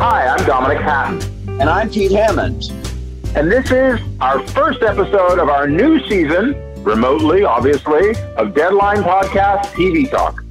Hi, 0.00 0.28
I'm 0.28 0.46
Dominic 0.46 0.78
Patten. 0.78 1.20
And 1.60 1.68
I'm 1.68 1.90
Pete 1.90 2.12
Hammond. 2.12 2.70
And 3.34 3.50
this 3.50 3.72
is 3.72 3.98
our 4.20 4.46
first 4.46 4.80
episode 4.84 5.40
of 5.40 5.48
our 5.48 5.66
new 5.66 5.98
season, 6.08 6.54
remotely, 6.84 7.42
obviously, 7.42 8.10
of 8.36 8.54
Deadline 8.54 8.98
Podcast 8.98 9.64
TV 9.72 10.08
Talk. 10.08 10.44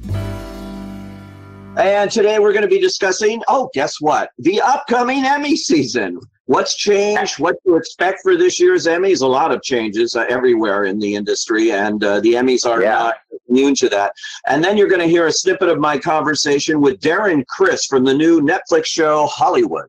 And 1.78 2.10
today 2.10 2.38
we're 2.38 2.52
going 2.52 2.60
to 2.60 2.68
be 2.68 2.78
discussing, 2.78 3.40
oh, 3.48 3.70
guess 3.72 4.02
what? 4.02 4.32
The 4.38 4.60
upcoming 4.60 5.24
Emmy 5.24 5.56
season. 5.56 6.20
What's 6.44 6.76
changed? 6.76 7.38
What 7.38 7.56
to 7.66 7.76
expect 7.76 8.20
for 8.22 8.36
this 8.36 8.60
year's 8.60 8.86
Emmys? 8.86 9.22
A 9.22 9.26
lot 9.26 9.50
of 9.50 9.62
changes 9.62 10.14
uh, 10.14 10.26
everywhere 10.28 10.84
in 10.84 10.98
the 10.98 11.14
industry, 11.14 11.72
and 11.72 12.04
uh, 12.04 12.20
the 12.20 12.34
Emmys 12.34 12.66
are 12.66 12.82
yeah. 12.82 12.90
not 12.90 13.14
immune 13.48 13.74
to 13.76 13.88
that. 13.88 14.12
And 14.46 14.62
then 14.62 14.76
you're 14.76 14.88
going 14.88 15.00
to 15.00 15.06
hear 15.06 15.26
a 15.26 15.32
snippet 15.32 15.68
of 15.68 15.78
my 15.78 15.98
conversation 15.98 16.80
with 16.80 17.00
Darren 17.00 17.46
Criss 17.46 17.86
from 17.86 18.04
the 18.04 18.14
new 18.14 18.40
Netflix 18.40 18.86
show 18.86 19.26
Hollywood. 19.26 19.86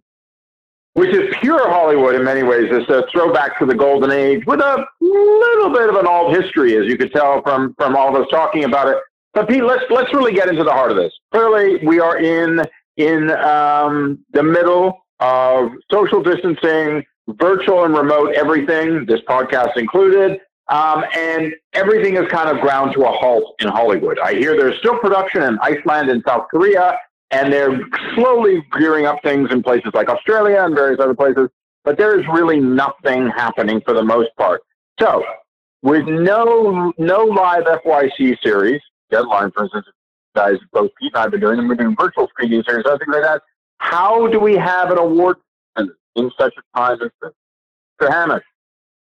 Which 0.94 1.16
is 1.16 1.34
pure 1.40 1.70
Hollywood 1.70 2.16
in 2.16 2.24
many 2.24 2.44
ways. 2.44 2.68
It's 2.72 2.90
a 2.90 3.06
throwback 3.12 3.58
to 3.60 3.66
the 3.66 3.76
golden 3.76 4.12
age 4.12 4.46
with 4.46 4.60
a 4.60 4.86
little 5.00 5.70
bit 5.70 5.88
of 5.88 5.96
an 5.96 6.08
old 6.08 6.36
history, 6.36 6.78
as 6.78 6.88
you 6.88 6.98
could 6.98 7.14
tell 7.14 7.42
from 7.44 7.74
from 7.76 7.96
all 7.96 8.14
of 8.14 8.22
us 8.22 8.28
talking 8.32 8.64
about 8.66 8.88
it. 8.88 8.98
But 9.34 9.48
Pete, 9.48 9.64
let's 9.64 9.84
let's 9.92 10.14
really 10.14 10.34
get 10.34 10.50
into 10.50 10.64
the 10.64 10.72
heart 10.72 10.92
of 10.92 10.98
this. 10.98 11.14
Clearly, 11.32 11.86
we 11.86 12.00
are 12.00 12.18
in 12.18 12.62
in 12.98 13.30
um, 13.32 14.20
the 14.34 14.44
middle 14.44 15.06
of 15.20 15.72
social 15.92 16.22
distancing, 16.22 17.06
virtual 17.30 17.86
and 17.86 17.94
remote 17.94 18.34
everything, 18.36 19.06
this 19.06 19.22
podcast 19.22 19.78
included. 19.78 20.40
Um, 20.70 21.04
and 21.16 21.54
everything 21.74 22.16
is 22.16 22.28
kind 22.30 22.48
of 22.48 22.62
ground 22.62 22.94
to 22.94 23.04
a 23.04 23.12
halt 23.12 23.56
in 23.60 23.68
Hollywood. 23.68 24.20
I 24.20 24.34
hear 24.36 24.56
there's 24.56 24.78
still 24.78 24.98
production 25.00 25.42
in 25.42 25.58
Iceland 25.60 26.10
and 26.10 26.24
South 26.28 26.48
Korea, 26.50 26.98
and 27.32 27.52
they're 27.52 27.80
slowly 28.16 28.64
gearing 28.78 29.06
up 29.06 29.22
things 29.24 29.50
in 29.52 29.64
places 29.64 29.92
like 29.94 30.10
Australia 30.10 30.62
and 30.64 30.76
various 30.76 31.00
other 31.00 31.16
places, 31.16 31.50
but 31.84 31.98
there 31.98 32.20
is 32.20 32.26
really 32.32 32.60
nothing 32.60 33.30
happening 33.30 33.82
for 33.84 33.94
the 33.94 34.04
most 34.04 34.30
part. 34.38 34.62
So, 35.00 35.24
with 35.82 36.06
no 36.06 36.94
no 36.98 37.24
live 37.24 37.64
FYC 37.64 38.38
series, 38.44 38.82
Deadline, 39.10 39.52
for 39.52 39.64
instance, 39.64 39.86
guys, 40.36 40.58
both 40.72 40.92
Pete 41.00 41.14
and 41.14 41.20
I 41.20 41.22
have 41.24 41.32
been 41.32 41.40
doing, 41.40 41.58
and 41.58 41.68
we're 41.68 41.76
doing 41.76 41.96
virtual 42.00 42.28
screening 42.28 42.64
series, 42.68 42.86
I 42.86 42.98
think 42.98 43.10
like 43.10 43.24
that. 43.24 43.42
How 43.80 44.28
do 44.28 44.40
we 44.40 44.56
have 44.56 44.92
an 44.92 44.98
award 44.98 45.38
in 45.78 46.32
such 46.38 46.54
a 46.58 46.78
time 46.78 47.00
as 47.02 47.10
this? 47.22 47.32
Mr. 48.02 48.12
Hammond. 48.12 48.42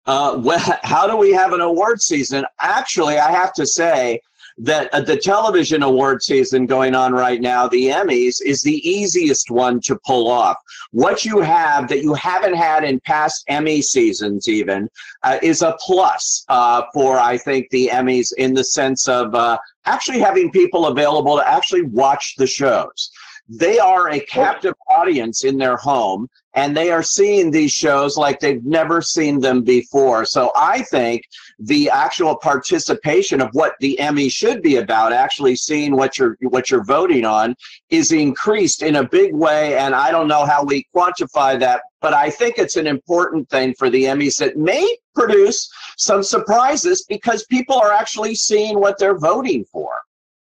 Uh, 0.07 0.41
well, 0.43 0.79
how 0.83 1.07
do 1.07 1.17
we 1.17 1.33
have 1.33 1.53
an 1.53 1.61
award 1.61 2.01
season? 2.01 2.45
Actually, 2.61 3.19
I 3.19 3.31
have 3.31 3.53
to 3.55 3.67
say 3.67 4.21
that 4.57 4.93
uh, 4.95 5.01
the 5.01 5.17
television 5.17 5.83
award 5.83 6.23
season 6.23 6.67
going 6.67 6.95
on 6.95 7.13
right 7.13 7.41
now, 7.41 7.67
the 7.67 7.87
Emmys, 7.87 8.37
is 8.45 8.63
the 8.63 8.89
easiest 8.89 9.51
one 9.51 9.81
to 9.81 9.99
pull 10.07 10.31
off. 10.31 10.57
What 10.93 11.25
you 11.25 11.41
have 11.41 11.89
that 11.89 12.03
you 12.03 12.15
haven't 12.15 12.55
had 12.55 12.85
in 12.85 13.01
past 13.01 13.45
Emmy 13.49 13.83
seasons, 13.83 14.49
even, 14.49 14.89
uh, 15.25 15.39
is 15.43 15.63
a 15.63 15.77
plus 15.81 16.45
uh, 16.49 16.83
for, 16.93 17.19
I 17.19 17.37
think, 17.37 17.69
the 17.71 17.89
Emmys 17.89 18.33
in 18.39 18.55
the 18.55 18.65
sense 18.65 19.09
of 19.09 19.35
uh, 19.35 19.59
actually 19.87 20.21
having 20.21 20.53
people 20.53 20.87
available 20.87 21.37
to 21.37 21.49
actually 21.49 21.83
watch 21.83 22.35
the 22.37 22.47
shows 22.47 23.11
they 23.49 23.79
are 23.79 24.11
a 24.11 24.21
captive 24.21 24.75
audience 24.89 25.45
in 25.45 25.59
their 25.59 25.77
home 25.77 26.29
and 26.55 26.77
they 26.77 26.91
are 26.91 27.03
seeing 27.03 27.51
these 27.51 27.73
shows 27.73 28.17
like 28.17 28.41
they've 28.41 28.65
never 28.65 29.03
seen 29.03 29.41
them 29.41 29.63
before. 29.63 30.25
So 30.25 30.53
I 30.55 30.83
think 30.83 31.25
the 31.59 31.91
actual 31.91 32.37
participation 32.37 33.41
of 33.41 33.51
what 33.53 33.75
the 33.81 33.99
Emmy 33.99 34.29
should 34.29 34.63
be 34.63 34.77
about, 34.77 35.13
actually 35.13 35.57
seeing 35.57 35.97
what 35.97 36.17
you're 36.17 36.39
what 36.43 36.71
you're 36.71 36.85
voting 36.85 37.25
on, 37.25 37.55
is 37.91 38.13
increased 38.13 38.83
in 38.83 38.97
a 38.97 39.09
big 39.09 39.35
way. 39.35 39.77
And 39.77 39.95
I 39.95 40.11
don't 40.11 40.29
know 40.29 40.47
how 40.47 40.65
we 40.65 40.87
quantify 40.95 41.59
that, 41.59 41.83
but 42.01 42.15
I 42.15 42.31
think 42.31 42.59
it's 42.59 42.77
an 42.77 42.87
important 42.87 43.51
thing 43.51 43.75
for 43.75 43.91
the 43.91 44.05
Emmys 44.05 44.39
that 44.39 44.57
may 44.57 44.97
produce 45.15 45.69
some 45.97 46.23
surprises 46.23 47.05
because 47.09 47.45
people 47.47 47.77
are 47.77 47.93
actually 47.93 48.37
seeing 48.37 48.81
what 48.81 48.99
they're 48.99 49.19
voting 49.19 49.65
for. 49.65 49.91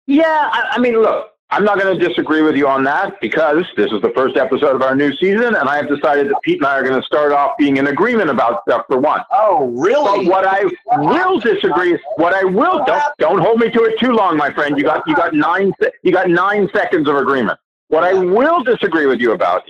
Yeah, 0.07 0.49
I, 0.51 0.73
I 0.73 0.77
mean, 0.77 1.01
look, 1.01 1.34
I'm 1.55 1.63
not 1.63 1.79
going 1.79 1.97
to 1.97 2.07
disagree 2.07 2.41
with 2.41 2.57
you 2.57 2.67
on 2.67 2.83
that 2.83 3.21
because 3.21 3.63
this 3.77 3.89
is 3.89 4.01
the 4.01 4.11
first 4.13 4.35
episode 4.35 4.75
of 4.75 4.81
our 4.81 4.93
new 4.93 5.15
season, 5.15 5.55
and 5.55 5.69
I 5.69 5.77
have 5.77 5.87
decided 5.87 6.27
that 6.27 6.35
Pete 6.43 6.57
and 6.57 6.65
I 6.65 6.77
are 6.77 6.83
going 6.83 6.99
to 6.99 7.05
start 7.05 7.31
off 7.31 7.55
being 7.57 7.77
in 7.77 7.87
agreement 7.87 8.29
about 8.29 8.63
stuff 8.67 8.85
for 8.89 8.99
one. 8.99 9.21
Oh, 9.31 9.67
really? 9.73 10.25
But 10.25 10.31
what 10.31 10.45
I 10.45 10.65
will 10.97 11.39
disagree, 11.39 11.97
what 12.17 12.33
I 12.33 12.43
will 12.43 12.83
don't 12.83 13.01
don't 13.19 13.39
hold 13.39 13.61
me 13.61 13.71
to 13.71 13.83
it 13.85 13.97
too 14.01 14.11
long, 14.11 14.35
my 14.35 14.53
friend. 14.53 14.77
You 14.77 14.83
got 14.83 15.07
you 15.07 15.15
got 15.15 15.33
nine 15.33 15.71
you 16.03 16.11
got 16.11 16.29
nine 16.29 16.67
seconds 16.75 17.07
of 17.07 17.15
agreement. 17.15 17.57
What 17.87 18.03
I 18.03 18.13
will 18.15 18.61
disagree 18.61 19.05
with 19.05 19.21
you 19.21 19.31
about, 19.31 19.63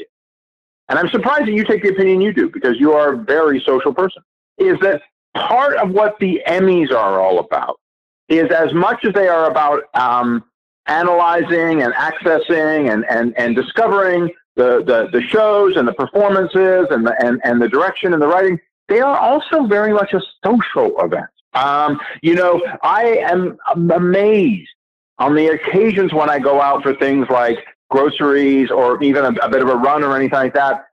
and 0.90 0.97
I'm 0.97 1.09
surprised 1.09 1.45
that 1.45 1.53
you 1.53 1.66
take 1.66 1.84
the 1.84 1.90
opinion 1.90 2.19
you 2.19 2.34
do 2.34 2.50
because 2.50 2.79
you 2.79 2.94
are 2.94 3.13
a 3.13 3.18
very 3.18 3.62
social 3.63 3.94
person, 3.94 4.24
is 4.57 4.79
that 4.81 5.03
part 5.35 5.78
of 5.78 5.91
what 5.91 6.18
the 6.19 6.41
Emmys 6.47 6.90
are 6.91 7.22
all 7.22 7.38
about 7.38 7.79
is 8.28 8.50
as 8.50 8.74
much 8.74 9.06
as 9.06 9.13
they 9.13 9.28
are 9.28 9.51
about. 9.51 9.84
Um, 9.94 10.45
analyzing 10.88 11.81
and 11.81 11.94
accessing 11.94 12.91
and, 12.91 13.06
and, 13.09 13.38
and 13.38 13.56
discovering 13.56 14.31
the, 14.56 14.84
the, 14.84 15.09
the 15.12 15.22
shows 15.22 15.75
and 15.75 15.88
the 15.88 15.94
performances 15.94 16.88
and 16.91 17.06
the, 17.06 17.16
and, 17.19 17.41
and 17.44 17.62
the 17.62 17.68
direction 17.68 18.13
and 18.13 18.22
the 18.22 18.28
writing, 18.28 18.59
they 18.88 19.00
are 19.00 19.18
also 19.18 19.66
very 19.66 19.94
much 19.94 20.13
a 20.13 20.22
social 20.44 21.00
event. 21.00 21.25
Um, 21.53 22.00
you 22.22 22.35
know, 22.35 22.62
I 22.84 23.18
am 23.29 23.57
amazed 23.74 24.69
on 25.18 25.35
the 25.35 25.47
occasions 25.47 26.13
when 26.13 26.29
I 26.29 26.40
go 26.40 26.62
out 26.62 26.84
for 26.84 26.94
things 26.95 27.28
like 27.29 27.57
groceries 27.90 28.69
or 28.69 29.01
even 29.01 29.24
a, 29.24 29.29
a 29.41 29.50
bit 29.50 29.62
of 29.62 29.69
a 29.69 29.75
run 29.75 30.03
or 30.03 30.16
anything 30.16 30.38
like 30.38 30.53
that, 30.53 30.85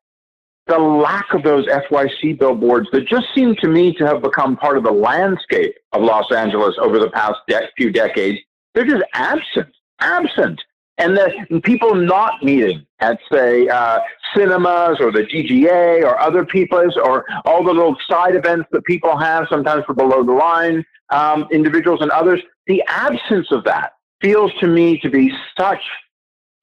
the 0.67 0.79
lack 0.79 1.35
of 1.35 1.43
those 1.43 1.67
FYC 1.67 2.39
billboards 2.39 2.89
that 2.93 3.07
just 3.07 3.27
seem 3.35 3.57
to 3.57 3.69
me 3.69 3.93
to 3.95 4.07
have 4.07 4.23
become 4.23 4.57
part 4.57 4.77
of 4.77 4.85
the 4.85 4.93
landscape 4.93 5.75
of 5.93 6.03
Los 6.03 6.31
Angeles 6.31 6.77
over 6.81 6.99
the 6.99 7.11
past 7.11 7.41
de- 7.49 7.69
few 7.77 7.91
decades, 7.91 8.39
they're 8.75 8.85
just 8.85 9.03
absent 9.15 9.75
absent. 10.03 10.61
And 10.99 11.17
the 11.17 11.61
people 11.65 11.95
not 11.95 12.43
meeting 12.43 12.87
at, 13.01 13.19
say, 13.33 13.67
uh, 13.67 14.01
cinemas 14.35 14.99
or 15.01 15.11
the 15.11 15.23
DGA 15.23 16.05
or 16.05 16.21
other 16.21 16.45
people's 16.45 16.97
or 16.97 17.25
all 17.45 17.65
the 17.65 17.73
little 17.73 17.97
side 18.09 18.37
events 18.37 18.69
that 18.73 18.85
people 18.85 19.17
have, 19.17 19.47
sometimes 19.49 19.85
for 19.87 19.95
below 19.95 20.23
the 20.23 20.33
line 20.33 20.85
um, 21.11 21.47
individuals 21.51 22.01
and 22.03 22.11
others, 22.11 22.41
the 22.67 22.83
absence 22.87 23.51
of 23.51 23.65
that 23.65 23.93
feels 24.21 24.53
to 24.61 24.67
me 24.67 24.99
to 24.99 25.11
be 25.11 25.33
such 25.59 25.83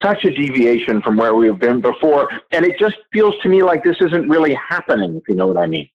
such 0.02 0.24
a 0.24 0.30
deviation 0.30 1.02
from 1.02 1.16
where 1.16 1.34
we've 1.34 1.58
been 1.58 1.80
before. 1.80 2.30
And 2.52 2.64
it 2.64 2.78
just 2.78 2.96
feels 3.12 3.34
to 3.42 3.50
me 3.50 3.62
like 3.62 3.84
this 3.84 3.98
isn't 4.00 4.30
really 4.30 4.54
happening, 4.54 5.16
if 5.16 5.28
you 5.28 5.34
know 5.34 5.46
what 5.46 5.58
I 5.58 5.66
mean. 5.66 5.90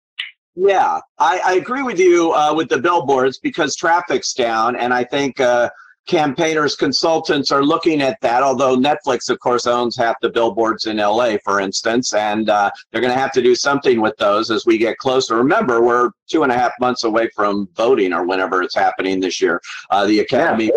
Yeah, 0.56 1.00
I, 1.18 1.42
I 1.44 1.54
agree 1.56 1.82
with 1.82 2.00
you 2.00 2.32
uh, 2.34 2.54
with 2.54 2.70
the 2.70 2.78
billboards 2.78 3.40
because 3.40 3.76
traffic's 3.76 4.34
down. 4.34 4.76
And 4.76 4.94
I 4.94 5.04
think 5.04 5.40
uh, 5.40 5.70
campaigners, 6.06 6.76
consultants 6.76 7.52
are 7.52 7.64
looking 7.64 8.02
at 8.02 8.20
that. 8.22 8.44
Although 8.44 8.78
Netflix, 8.78 9.30
of 9.30 9.40
course, 9.40 9.66
owns 9.68 9.98
half 9.98 10.16
the 10.22 10.30
billboards 10.30 10.86
in 10.86 10.98
LA, 10.98 11.38
for 11.44 11.60
instance, 11.60 12.14
and 12.14 12.50
uh, 12.50 12.70
they're 12.92 13.02
going 13.02 13.14
to 13.14 13.20
have 13.20 13.32
to 13.34 13.42
do 13.42 13.56
something 13.56 14.02
with 14.02 14.16
those 14.18 14.52
as 14.52 14.66
we 14.66 14.78
get 14.78 14.98
closer. 14.98 15.36
Remember, 15.36 15.82
we're 15.82 16.12
two 16.30 16.44
and 16.44 16.52
a 16.52 16.58
half 16.58 16.72
months 16.80 17.04
away 17.04 17.30
from 17.36 17.68
voting 17.76 18.14
or 18.14 18.26
whenever 18.26 18.62
it's 18.62 18.76
happening 18.76 19.20
this 19.20 19.42
year, 19.42 19.62
uh, 19.92 20.06
the 20.06 20.20
Academy. 20.20 20.72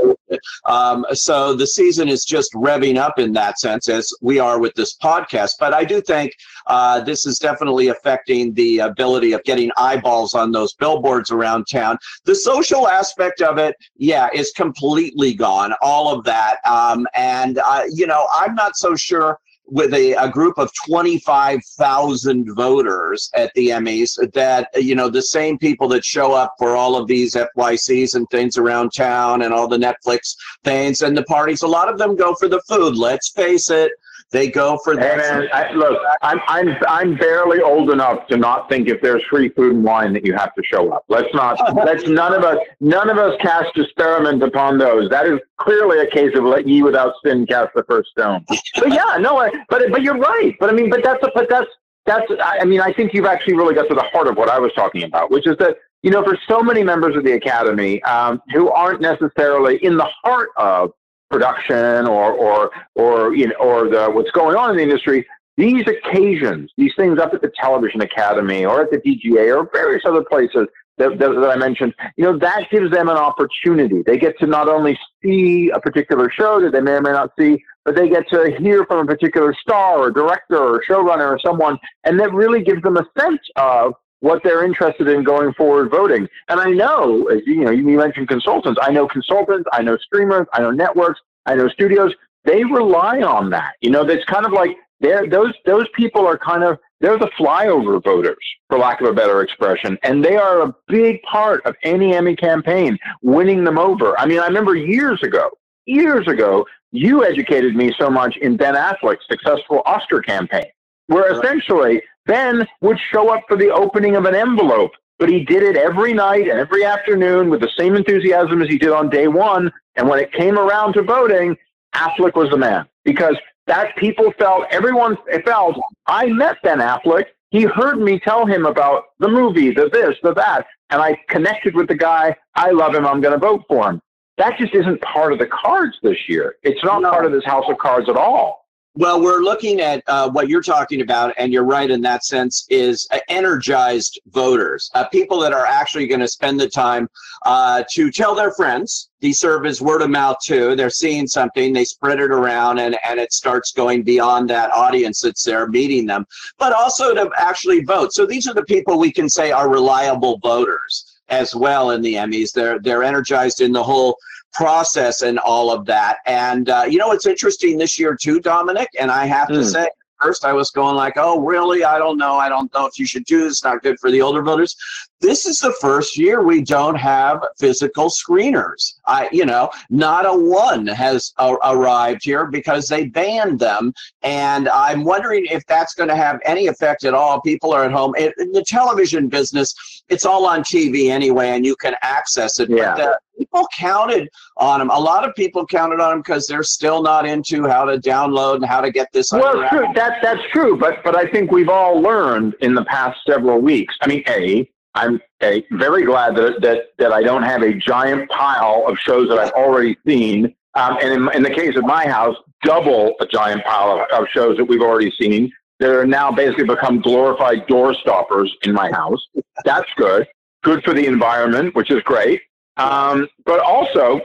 Um, 0.67 1.07
so 1.13 1.55
the 1.55 1.67
season 1.67 2.09
is 2.09 2.25
just 2.25 2.53
revving 2.53 2.97
up 2.97 3.19
in 3.19 3.33
that 3.33 3.59
sense, 3.59 3.89
as 3.89 4.13
we 4.21 4.39
are 4.39 4.61
with 4.61 4.75
this 4.75 4.97
podcast. 4.97 5.53
But 5.59 5.73
I 5.73 5.85
do 5.85 6.01
think 6.01 6.33
uh, 6.67 7.01
this 7.01 7.27
is 7.27 7.39
definitely 7.39 7.89
affecting 7.89 8.53
the 8.55 8.81
ability 8.81 9.33
of 9.33 9.43
getting 9.45 9.71
eyeballs 9.77 10.35
on 10.35 10.53
those 10.53 10.75
billboards 10.75 11.31
around 11.31 11.67
town. 11.71 11.99
The 12.25 12.35
social 12.35 12.89
aspect 12.89 13.41
of 13.41 13.59
it, 13.59 13.75
yeah, 13.97 14.29
is 14.35 14.53
completely 14.53 15.35
gone. 15.35 15.73
All 15.81 16.15
of 16.15 16.25
that, 16.25 16.59
um, 16.67 17.07
and 17.15 17.59
uh, 17.59 17.85
you 17.91 18.07
know, 18.07 18.27
I'm 18.33 18.55
not 18.55 18.77
so 18.77 18.95
sure 18.95 19.39
with 19.71 19.93
a, 19.93 20.15
a 20.15 20.29
group 20.31 20.59
of 20.59 20.71
25,000 20.87 22.55
voters 22.55 23.31
at 23.35 23.53
the 23.55 23.69
Emmys 23.69 24.17
that, 24.33 24.69
you 24.75 24.95
know, 24.95 25.09
the 25.09 25.23
same 25.23 25.59
people 25.59 25.89
that 25.89 26.05
show 26.05 26.33
up 26.33 26.55
for 26.59 26.75
all 26.75 26.97
of 26.97 27.07
these 27.07 27.35
FYCs 27.35 28.15
and 28.15 28.29
things 28.31 28.57
around 28.57 28.91
town 28.91 29.43
and 29.43 29.53
all 29.53 29.69
the 29.69 29.77
Netflix 29.77 30.35
things 30.65 31.03
and 31.03 31.17
the 31.17 31.25
parties, 31.25 31.63
a 31.63 31.67
lot 31.67 31.89
of 31.89 31.99
them 31.99 32.17
go 32.17 32.35
for 32.35 32.49
the 32.49 32.63
food. 32.63 32.97
Let's 32.97 33.31
face 33.31 33.71
it. 33.71 33.93
They 34.31 34.51
go 34.51 34.79
for 34.85 34.95
that. 34.95 35.17
Man, 35.17 35.49
I, 35.55 35.73
look, 35.73 35.99
I'm 36.21 36.39
I'm 36.49 36.77
I'm 36.87 37.17
barely 37.17 37.63
old 37.63 37.91
enough 37.91 38.27
to 38.27 38.37
not 38.37 38.69
think 38.69 38.89
if 38.89 39.01
there's 39.01 39.23
free 39.25 39.49
food 39.49 39.77
and 39.77 39.85
wine 39.85 40.13
that 40.13 40.25
you 40.25 40.35
have 40.35 40.55
to 40.55 40.63
show 40.63 40.93
up. 40.93 41.05
Let's 41.09 41.33
not. 41.33 41.59
let's 41.87 42.07
none 42.07 42.35
of 42.35 42.45
us 42.45 42.59
none 42.81 43.09
of 43.09 43.17
us 43.17 43.39
cast 43.41 43.77
experiment 43.77 44.43
upon 44.43 44.77
those. 44.77 45.09
That 45.09 45.27
is 45.27 45.41
clearly 45.57 46.01
a 46.01 46.11
case 46.11 46.37
of 46.37 46.45
let 46.45 46.69
ye 46.69 46.83
without 46.83 47.15
sin 47.25 47.47
cast 47.47 47.71
the 47.75 47.85
first 47.85 48.11
stone. 48.11 48.45
But 48.49 48.93
yeah, 48.93 49.17
no, 49.19 49.39
I, 49.39 49.51
but 49.71 49.91
but 49.91 50.03
you're 50.03 50.19
right. 50.19 50.55
But 50.61 50.69
I 50.69 50.73
mean, 50.75 50.91
but 50.91 51.03
that's 51.03 51.23
a, 51.23 51.31
but 51.35 51.49
that's 51.49 51.71
that's. 52.05 52.31
I 52.43 52.67
mean, 52.67 52.83
I 52.83 52.93
think 52.93 53.15
you've 53.15 53.25
actually 53.25 53.55
really 53.55 53.75
got 53.75 53.89
to 53.89 53.95
the 53.95 54.09
heart 54.13 54.29
of 54.29 54.37
what 54.37 54.51
I 54.51 54.59
was 54.59 54.73
talking 54.75 55.05
about, 55.05 55.31
which 55.31 55.47
is 55.47 55.57
that 55.57 55.79
you 56.03 56.11
know, 56.11 56.23
for 56.23 56.39
so 56.49 56.61
many 56.61 56.85
members 56.85 57.17
of 57.17 57.25
the 57.25 57.33
academy 57.33 58.03
um, 58.05 58.41
who 58.53 58.71
aren't 58.71 59.01
necessarily 59.01 59.83
in 59.85 59.97
the 59.97 60.09
heart 60.23 60.51
of 60.57 60.93
production 61.31 62.07
or 62.07 62.33
or 62.33 62.71
or 62.95 63.35
you 63.35 63.49
know 63.49 63.55
or 63.61 63.89
the 63.89 64.09
what's 64.11 64.31
going 64.31 64.57
on 64.57 64.71
in 64.71 64.77
the 64.77 64.83
industry 64.83 65.27
these 65.57 65.85
occasions 65.87 66.71
these 66.79 66.93
things 66.97 67.19
up 67.19 67.35
at 67.35 67.43
the 67.43 67.53
television 67.61 68.01
academy 68.01 68.65
or 68.65 68.83
at 68.83 68.91
the 68.91 68.99
dga 68.99 69.57
or 69.57 69.69
various 69.73 70.03
other 70.07 70.25
places 70.25 70.67
that, 70.97 71.19
that, 71.19 71.35
that 71.35 71.51
i 71.51 71.57
mentioned 71.57 71.93
you 72.17 72.25
know 72.25 72.39
that 72.39 72.67
gives 72.71 72.91
them 72.91 73.09
an 73.09 73.17
opportunity. 73.17 74.03
They 74.07 74.19
get 74.19 74.39
to 74.41 74.47
not 74.47 74.69
only 74.69 74.99
see 75.23 75.71
a 75.71 75.81
particular 75.81 76.31
show 76.31 76.61
that 76.61 76.73
they 76.73 76.81
may 76.81 76.93
or 76.93 77.03
may 77.03 77.13
not 77.13 77.31
see 77.39 77.63
but 77.85 77.95
they 77.95 78.09
get 78.09 78.29
to 78.31 78.55
hear 78.59 78.85
from 78.87 79.01
a 79.01 79.07
particular 79.07 79.55
star 79.55 79.99
or 79.99 80.11
director 80.11 80.57
or 80.57 80.83
showrunner 80.89 81.29
or 81.29 81.39
someone 81.45 81.79
and 82.05 82.19
that 82.21 82.33
really 82.33 82.63
gives 82.63 82.83
them 82.83 82.97
a 82.97 83.07
sense 83.19 83.41
of 83.57 83.93
what 84.21 84.43
they're 84.43 84.65
interested 84.65 85.09
in 85.09 85.23
going 85.23 85.53
forward 85.55 85.91
voting. 85.91 86.29
And 86.49 86.61
I 86.61 86.71
know, 86.71 87.27
as 87.27 87.41
you 87.47 87.65
know, 87.65 87.71
you 87.71 87.85
mentioned 87.85 88.29
consultants. 88.29 88.81
I 88.83 88.91
know 88.91 89.07
consultants, 89.07 89.69
I 89.73 89.83
know 89.83 89.97
streamers, 89.99 90.47
I 90.53 90.61
know 90.61 90.71
networks, 90.71 91.21
I 91.47 91.55
know 91.55 91.69
studios. 91.69 92.13
They 92.45 92.65
rely 92.65 93.23
on 93.23 93.51
that. 93.51 93.75
You 93.81 93.91
know, 93.91 94.03
it's 94.03 94.25
kind 94.25 94.47
of 94.47 94.53
like 94.53 94.77
they're, 95.01 95.29
those 95.29 95.53
those 95.67 95.87
people 95.95 96.27
are 96.27 96.39
kind 96.39 96.65
of 96.65 96.79
they're 97.01 97.19
the 97.19 97.31
flyover 97.39 98.03
voters, 98.03 98.37
for 98.69 98.79
lack 98.79 99.01
of 99.01 99.07
a 99.07 99.13
better 99.13 99.43
expression, 99.43 99.97
and 100.03 100.25
they 100.25 100.37
are 100.37 100.63
a 100.63 100.75
big 100.89 101.23
part 101.23 101.65
of 101.65 101.77
any 101.85 102.15
Emmy 102.15 102.35
campaign, 102.35 102.99
winning 103.23 103.63
them 103.63 103.79
over. 103.79 104.19
I 104.19 104.27
mean, 104.27 104.41
I 104.41 104.47
remember 104.47 104.75
years 104.75 105.23
ago, 105.23 105.51
years 105.87 106.27
ago, 106.27 106.67
you 106.91 107.25
educated 107.25 107.77
me 107.77 107.93
so 107.99 108.11
much 108.11 108.37
in 108.39 108.57
Ben 108.57 108.75
Affleck's 108.75 109.27
successful 109.31 109.83
Oscar 109.87 110.21
campaign, 110.21 110.67
where 111.07 111.33
essentially 111.33 112.03
Ben 112.29 112.67
would 112.83 112.99
show 113.11 113.31
up 113.31 113.43
for 113.49 113.57
the 113.57 113.71
opening 113.71 114.15
of 114.15 114.27
an 114.27 114.35
envelope, 114.35 114.93
but 115.19 115.31
he 115.31 115.45
did 115.45 115.63
it 115.63 115.77
every 115.77 116.13
night 116.13 116.47
and 116.47 116.61
every 116.61 116.85
afternoon 116.85 117.49
with 117.49 117.61
the 117.61 117.71
same 117.77 117.97
enthusiasm 117.97 118.63
as 118.63 118.69
he 118.69 118.79
did 118.79 118.91
on 118.91 119.09
day 119.09 119.27
one. 119.27 119.73
And 119.97 120.09
when 120.09 120.21
it 120.21 120.31
came 120.33 120.59
around 120.59 120.93
to 120.93 121.03
voting, 121.03 121.57
Affleck 121.95 122.37
was 122.37 122.51
the 122.51 122.59
man 122.59 122.87
because 123.05 123.37
that 123.67 123.97
people 123.97 124.33
felt, 124.39 124.65
everyone 124.71 125.17
felt, 125.45 125.81
I 126.07 126.27
met 126.27 126.63
Ben 126.63 126.79
Affleck. 126.79 127.25
He 127.51 127.63
heard 127.63 127.99
me 127.99 128.21
tell 128.21 128.45
him 128.45 128.67
about 128.67 129.05
the 129.19 129.29
movie, 129.29 129.71
the 129.71 129.89
this, 129.89 130.15
the 130.23 130.35
that, 130.35 130.67
and 130.91 131.01
I 131.01 131.19
connected 131.29 131.75
with 131.75 131.89
the 131.89 131.95
guy. 131.95 132.37
I 132.55 132.71
love 132.71 132.95
him. 132.95 133.07
I'm 133.07 133.23
going 133.23 133.33
to 133.33 133.39
vote 133.39 133.65
for 133.67 133.89
him. 133.89 134.03
That 134.37 134.59
just 134.59 134.75
isn't 134.75 135.01
part 135.01 135.33
of 135.33 135.39
the 135.39 135.47
cards 135.47 135.97
this 136.03 136.29
year. 136.29 136.57
It's 136.63 136.85
not 136.85 137.03
no. 137.03 137.11
part 137.11 137.25
of 137.25 137.33
this 137.33 137.45
house 137.45 137.65
of 137.69 137.79
cards 137.79 138.09
at 138.09 138.17
all. 138.17 138.68
Well, 138.99 139.23
we're 139.23 139.43
looking 139.43 139.81
at 139.81 140.03
uh, 140.09 140.29
what 140.29 140.49
you're 140.49 140.61
talking 140.61 141.03
about, 141.03 141.33
and 141.39 141.53
you're 141.53 141.63
right 141.63 141.89
in 141.89 142.01
that 142.01 142.25
sense, 142.25 142.67
is 142.69 143.07
uh, 143.13 143.21
energized 143.29 144.21
voters, 144.31 144.91
uh, 144.97 145.07
people 145.07 145.39
that 145.39 145.53
are 145.53 145.67
actually 145.67 146.09
going 146.09 146.19
to 146.19 146.27
spend 146.27 146.59
the 146.59 146.69
time 146.69 147.09
uh, 147.47 147.85
to 147.93 148.11
tell 148.11 148.35
their 148.35 148.51
friends. 148.51 149.11
These 149.21 149.39
serve 149.39 149.67
as 149.67 149.81
word 149.81 150.03
of 150.03 150.11
mouth 150.11 150.39
too. 150.45 150.75
They're 150.75 150.91
seeing 150.91 151.29
something, 151.29 151.73
they 151.73 151.85
spread 151.85 152.19
it 152.19 152.33
around, 152.33 152.81
and, 152.81 152.99
and 153.09 153.21
it 153.21 153.33
starts 153.33 153.71
going 153.71 154.03
beyond 154.03 154.51
that 154.51 154.73
audience 154.73 155.21
that's 155.21 155.45
there 155.45 155.69
meeting 155.69 156.05
them, 156.05 156.27
but 156.59 156.73
also 156.73 157.15
to 157.15 157.31
actually 157.37 157.85
vote. 157.85 158.13
So 158.13 158.27
these 158.27 158.49
are 158.49 158.55
the 158.55 158.65
people 158.65 158.99
we 158.99 159.13
can 159.13 159.29
say 159.29 159.53
are 159.53 159.71
reliable 159.71 160.39
voters 160.39 161.21
as 161.29 161.55
well 161.55 161.93
in 161.93 162.03
the 162.03 162.15
Emmys. 162.15 162.53
They're 162.53 162.81
they're 162.81 163.05
energized 163.05 163.61
in 163.61 163.71
the 163.71 163.83
whole 163.83 164.19
process 164.53 165.23
and 165.23 165.39
all 165.39 165.71
of 165.71 165.85
that. 165.87 166.19
And 166.27 166.69
uh, 166.69 166.85
you 166.89 166.99
know, 166.99 167.13
it's 167.13 167.27
interesting 167.27 167.79
this 167.79 167.99
year 167.99 168.17
too, 168.21 168.41
Dominic. 168.41 168.89
And 168.99 169.11
I 169.11 169.27
have 169.27 169.49
mm. 169.49 169.55
to 169.55 169.63
hmm. 169.63 169.69
say, 169.69 169.89
first 170.21 170.45
I 170.45 170.53
was 170.53 170.71
going 170.71 170.97
like, 170.97 171.15
oh, 171.17 171.41
really? 171.41 171.85
I 171.85 171.99
don't 171.99 172.19
know. 172.19 172.35
I 172.35 172.49
don't 172.49 172.73
know 172.75 172.87
if 172.87 172.99
you 172.99 173.07
should 173.07 173.25
do 173.25 173.45
this. 173.45 173.63
Not 173.63 173.83
good 173.83 173.99
for 174.01 174.11
the 174.11 174.21
older 174.21 174.43
voters 174.43 174.77
this 175.21 175.47
is 175.47 175.59
the 175.59 175.73
first 175.81 176.17
year 176.17 176.43
we 176.43 176.63
don't 176.63 176.95
have 176.95 177.45
physical 177.59 178.09
screeners. 178.09 178.95
I, 179.07 179.29
you 179.33 179.45
know, 179.45 179.71
not 179.91 180.27
a 180.27 180.33
one 180.33 180.87
has 180.87 181.33
a- 181.39 181.57
arrived 181.65 182.21
here 182.23 182.47
because 182.47 182.89
they 182.89 183.07
banned 183.07 183.59
them, 183.59 183.93
and 184.23 184.69
I'm 184.69 185.05
wondering 185.05 185.47
if 185.47 185.67
that's 185.67 185.95
going 185.95 186.09
to 186.09 186.17
have 186.17 186.39
any 186.45 186.67
effect 186.67 187.05
at 187.05 187.15
all. 187.15 187.41
People 187.41 187.73
are 187.73 187.85
at 187.85 187.93
home. 187.93 188.15
It, 188.17 188.35
in 188.39 188.53
the 188.53 188.65
television 188.65 189.29
business, 189.29 190.03
it's 190.09 190.25
all 190.25 190.47
on 190.47 190.63
TV 190.63 191.11
anyway, 191.11 191.51
and 191.51 191.67
you 191.67 191.75
can 191.77 191.95
access 192.03 192.61
it. 192.61 192.71
Yeah. 192.71 192.95
But 192.95 192.97
the, 192.97 193.19
people 193.39 193.67
counted 193.77 194.29
on 194.57 194.81
them. 194.81 194.91
A 194.91 194.99
lot 194.99 195.27
of 195.27 195.35
people 195.35 195.67
counted 195.67 196.01
on 196.01 196.11
them 196.11 196.19
because 196.21 196.47
they're 196.47 196.63
still 196.63 197.03
not 197.03 197.27
into 197.27 197.67
how 197.67 197.85
to 197.85 197.99
download 197.99 198.57
and 198.57 198.67
how 198.67 198.81
to 198.81 198.91
get 198.91 199.09
this. 199.13 199.33
Well, 199.33 199.69
true. 199.69 199.87
That 199.95 200.19
that's 200.23 200.43
true. 200.53 200.77
But 200.77 201.03
but 201.05 201.17
I 201.17 201.27
think 201.27 201.51
we've 201.51 201.69
all 201.69 202.01
learned 202.01 202.55
in 202.61 202.75
the 202.75 202.85
past 202.85 203.19
several 203.27 203.61
weeks. 203.61 203.95
I 204.03 204.09
mean, 204.09 204.25
a 204.29 204.69
I'm 204.95 205.21
uh, 205.41 205.59
very 205.73 206.05
glad 206.05 206.35
that, 206.37 206.61
that, 206.63 206.87
that 206.99 207.13
I 207.13 207.23
don't 207.23 207.45
have 207.45 207.63
a 207.63 207.73
giant 207.73 208.29
pile 208.31 208.85
of 208.89 208.99
shows 208.99 209.29
that 209.29 209.39
I've 209.39 209.53
already 209.53 209.97
seen. 210.05 210.55
Um, 210.75 210.99
and 211.01 211.13
in, 211.13 211.37
in, 211.37 211.43
the 211.43 211.51
case 211.51 211.77
of 211.77 211.85
my 211.85 212.07
house, 212.07 212.37
double 212.65 213.15
a 213.21 213.27
giant 213.27 213.65
pile 213.65 214.01
of, 214.01 214.21
of 214.23 214.29
shows 214.29 214.57
that 214.57 214.65
we've 214.65 214.83
already 214.83 215.13
seen 215.13 215.53
that 215.79 215.91
are 215.91 216.07
now 216.07 216.33
basically 216.33 216.65
become 216.65 217.01
glorified 217.01 217.67
door 217.69 217.95
stoppers 217.95 218.53
in 218.65 218.73
my 218.73 218.91
house. 218.91 219.25
That's 219.65 219.89
good. 219.97 220.27
Good 220.65 220.83
for 220.83 220.93
the 220.93 221.07
environment, 221.07 221.75
which 221.77 221.91
is 221.91 222.03
great. 222.03 222.41
Um, 222.79 223.29
but 223.45 223.61
also, 223.61 224.21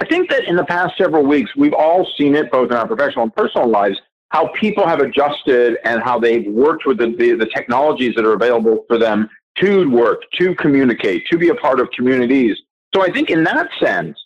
I 0.00 0.04
think 0.06 0.28
that 0.30 0.44
in 0.44 0.56
the 0.56 0.64
past 0.64 0.98
several 0.98 1.24
weeks, 1.24 1.50
we've 1.56 1.74
all 1.74 2.06
seen 2.18 2.34
it 2.34 2.50
both 2.50 2.70
in 2.70 2.76
our 2.76 2.86
professional 2.86 3.24
and 3.24 3.34
personal 3.34 3.68
lives 3.68 3.98
how 4.30 4.48
people 4.54 4.86
have 4.86 5.00
adjusted 5.00 5.76
and 5.84 6.02
how 6.02 6.18
they've 6.18 6.46
worked 6.46 6.86
with 6.86 6.98
the, 6.98 7.14
the, 7.18 7.32
the 7.32 7.46
technologies 7.46 8.14
that 8.14 8.24
are 8.24 8.32
available 8.32 8.84
for 8.88 8.96
them 8.96 9.28
to 9.56 9.90
work, 9.90 10.22
to 10.38 10.54
communicate, 10.54 11.26
to 11.30 11.36
be 11.36 11.48
a 11.48 11.54
part 11.54 11.80
of 11.80 11.90
communities. 11.90 12.56
So 12.94 13.02
I 13.02 13.10
think 13.10 13.30
in 13.30 13.44
that 13.44 13.68
sense, 13.80 14.16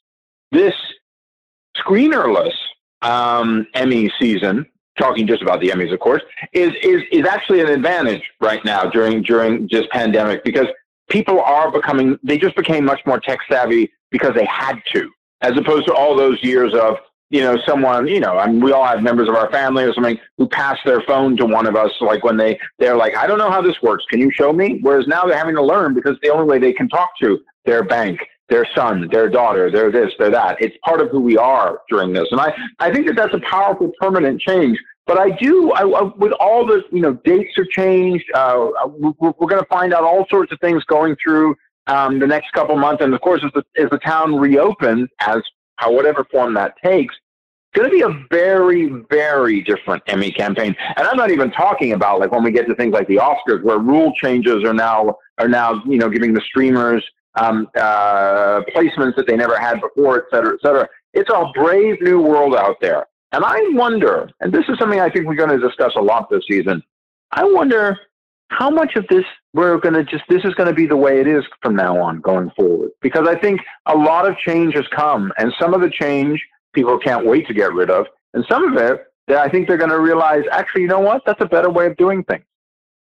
this 0.52 0.75
screenerless 1.76 2.52
um, 3.02 3.67
Emmy 3.75 4.12
season, 4.20 4.67
talking 4.99 5.26
just 5.26 5.43
about 5.43 5.61
the 5.61 5.70
Emmys, 5.70 5.93
of 5.93 6.01
course, 6.01 6.22
is, 6.53 6.70
is, 6.82 7.03
is 7.10 7.27
actually 7.27 7.60
an 7.60 7.69
advantage 7.69 8.22
right 8.41 8.65
now 8.65 8.84
during, 8.84 9.22
during 9.22 9.69
just 9.69 9.91
pandemic 9.91 10.44
because 10.44 10.67
people 11.08 11.41
are 11.41 11.70
becoming, 11.70 12.19
they 12.23 12.39
just 12.39 12.56
became 12.56 12.84
much 12.84 13.01
more 13.06 13.20
tech 13.20 13.41
savvy 13.49 13.93
because 14.11 14.34
they 14.34 14.46
had 14.46 14.81
to, 14.93 15.11
as 15.41 15.56
opposed 15.56 15.87
to 15.87 15.94
all 15.94 16.17
those 16.17 16.43
years 16.43 16.75
of 16.75 16.99
you 17.34 17.41
know, 17.41 17.58
someone, 17.67 18.06
you 18.06 18.20
know, 18.20 18.39
I 18.39 18.46
mean, 18.46 18.63
we 18.63 18.70
all 18.70 18.84
have 18.84 19.03
members 19.03 19.29
of 19.29 19.34
our 19.34 19.51
family 19.51 19.82
or 19.82 19.93
something 19.93 20.19
who 20.39 20.46
pass 20.46 20.79
their 20.84 21.01
phone 21.01 21.37
to 21.39 21.46
one 21.46 21.67
of 21.67 21.75
us, 21.75 21.91
like 22.01 22.23
when 22.23 22.37
they, 22.37 22.61
they're 22.79 22.96
like, 22.96 23.17
I 23.17 23.27
don't 23.27 23.39
know 23.39 23.51
how 23.51 23.61
this 23.61 23.82
works. 23.82 24.05
Can 24.08 24.20
you 24.20 24.31
show 24.31 24.53
me? 24.53 24.79
Whereas 24.82 25.08
now 25.08 25.25
they're 25.25 25.37
having 25.37 25.56
to 25.56 25.63
learn 25.63 25.94
because 25.94 26.17
the 26.23 26.29
only 26.29 26.44
way 26.44 26.61
they 26.61 26.73
can 26.73 26.89
talk 26.89 27.11
to 27.23 27.41
their 27.65 27.82
bank, 27.82 28.20
their 28.51 28.65
son, 28.73 29.08
their 29.11 29.29
daughter, 29.29 29.69
their 29.69 29.91
this, 29.91 30.13
their 30.17 30.31
that. 30.31 30.63
It's 30.63 30.77
part 30.84 31.01
of 31.01 31.08
who 31.08 31.19
we 31.19 31.37
are 31.37 31.81
during 31.89 32.13
this. 32.13 32.29
And 32.31 32.41
I, 32.41 32.55
I 32.79 32.93
think 32.93 33.08
that 33.08 33.17
that's 33.17 33.34
a 33.34 33.41
powerful 33.41 33.91
permanent 33.99 34.41
change. 34.41 34.79
But 35.06 35.19
I 35.19 35.31
do, 35.31 35.73
I, 35.73 35.84
with 35.84 36.32
all 36.32 36.65
the, 36.65 36.82
you 36.91 37.01
know, 37.01 37.15
dates 37.25 37.58
are 37.58 37.67
changed. 37.67 38.25
Uh, 38.34 38.69
we're, 38.87 39.13
we're 39.39 39.49
going 39.49 39.61
to 39.61 39.69
find 39.69 39.93
out 39.93 40.03
all 40.03 40.27
sorts 40.31 40.51
of 40.51 40.58
things 40.61 40.82
going 40.84 41.15
through 41.23 41.56
um, 41.87 42.19
the 42.19 42.27
next 42.27 42.53
couple 42.53 42.75
months. 42.77 43.03
And 43.03 43.13
of 43.13 43.20
course, 43.20 43.43
as 43.44 43.53
the, 43.53 43.65
as 43.82 43.91
the 43.91 43.99
town 43.99 44.37
reopens, 44.37 45.08
as 45.20 45.43
how 45.77 45.93
whatever 45.93 46.25
form 46.31 46.55
that 46.55 46.75
takes, 46.82 47.15
it's 47.15 47.81
going 47.81 47.91
to 47.91 47.94
be 47.94 48.03
a 48.03 48.27
very, 48.31 48.87
very 49.11 49.61
different 49.63 50.03
Emmy 50.06 50.31
campaign. 50.31 50.75
And 50.96 51.06
I'm 51.06 51.17
not 51.17 51.31
even 51.31 51.51
talking 51.51 51.93
about 51.93 52.20
like 52.20 52.31
when 52.32 52.43
we 52.43 52.51
get 52.51 52.67
to 52.69 52.75
things 52.75 52.93
like 52.93 53.08
the 53.08 53.17
Oscars, 53.17 53.63
where 53.63 53.79
rule 53.79 54.13
changes 54.23 54.65
are 54.65 54.75
now 54.75 55.17
are 55.39 55.49
now 55.49 55.82
you 55.84 55.99
know 55.99 56.08
giving 56.08 56.32
the 56.32 56.41
streamers 56.41 57.05
um, 57.34 57.69
uh, 57.77 58.61
placements 58.75 59.17
that 59.17 59.27
they 59.27 59.37
never 59.37 59.58
had 59.58 59.81
before, 59.81 60.19
et 60.19 60.25
cetera, 60.31 60.55
et 60.55 60.61
cetera. 60.63 60.89
It's 61.15 61.31
a 61.31 61.51
brave 61.55 62.01
new 62.01 62.20
world 62.20 62.55
out 62.55 62.77
there. 62.81 63.06
And 63.34 63.44
I 63.44 63.58
wonder, 63.70 64.31
and 64.41 64.53
this 64.53 64.64
is 64.69 64.79
something 64.79 65.00
I 65.00 65.10
think 65.10 65.26
we're 65.26 65.34
going 65.34 65.50
to 65.50 65.58
discuss 65.58 65.93
a 65.96 66.00
lot 66.00 66.31
this 66.31 66.44
season. 66.48 66.82
I 67.32 67.44
wonder 67.44 67.98
how 68.48 68.70
much 68.70 68.96
of 68.96 69.06
this 69.08 69.24
we're 69.53 69.79
going 69.79 69.94
to 69.94 70.05
just 70.05 70.24
this 70.29 70.44
is 70.44 70.55
going 70.55 70.69
to 70.69 70.74
be 70.74 70.86
the 70.86 70.96
way 70.96 71.20
it 71.20 71.26
is 71.26 71.44
from 71.60 71.74
now 71.74 72.00
on 72.00 72.20
going 72.20 72.50
forward 72.50 72.91
because 73.00 73.26
i 73.26 73.34
think 73.34 73.58
a 73.86 73.96
lot 73.96 74.29
of 74.29 74.36
change 74.36 74.74
has 74.74 74.84
come 74.94 75.32
and 75.38 75.53
some 75.58 75.72
of 75.72 75.81
the 75.81 75.88
change 75.88 76.41
people 76.74 76.98
can't 76.98 77.24
wait 77.24 77.46
to 77.46 77.55
get 77.55 77.72
rid 77.72 77.88
of. 77.88 78.06
And 78.34 78.44
some 78.48 78.64
of 78.70 78.76
it 78.76 79.06
that 79.29 79.38
I 79.38 79.48
think 79.48 79.69
they're 79.69 79.79
going 79.79 79.91
to 79.91 80.00
realize, 80.00 80.43
actually, 80.50 80.82
you 80.82 80.88
know 80.88 81.00
what? 81.00 81.22
That's 81.24 81.41
a 81.41 81.46
better 81.46 81.70
way 81.70 81.86
of 81.86 81.96
doing 81.96 82.24
things. 82.24 82.44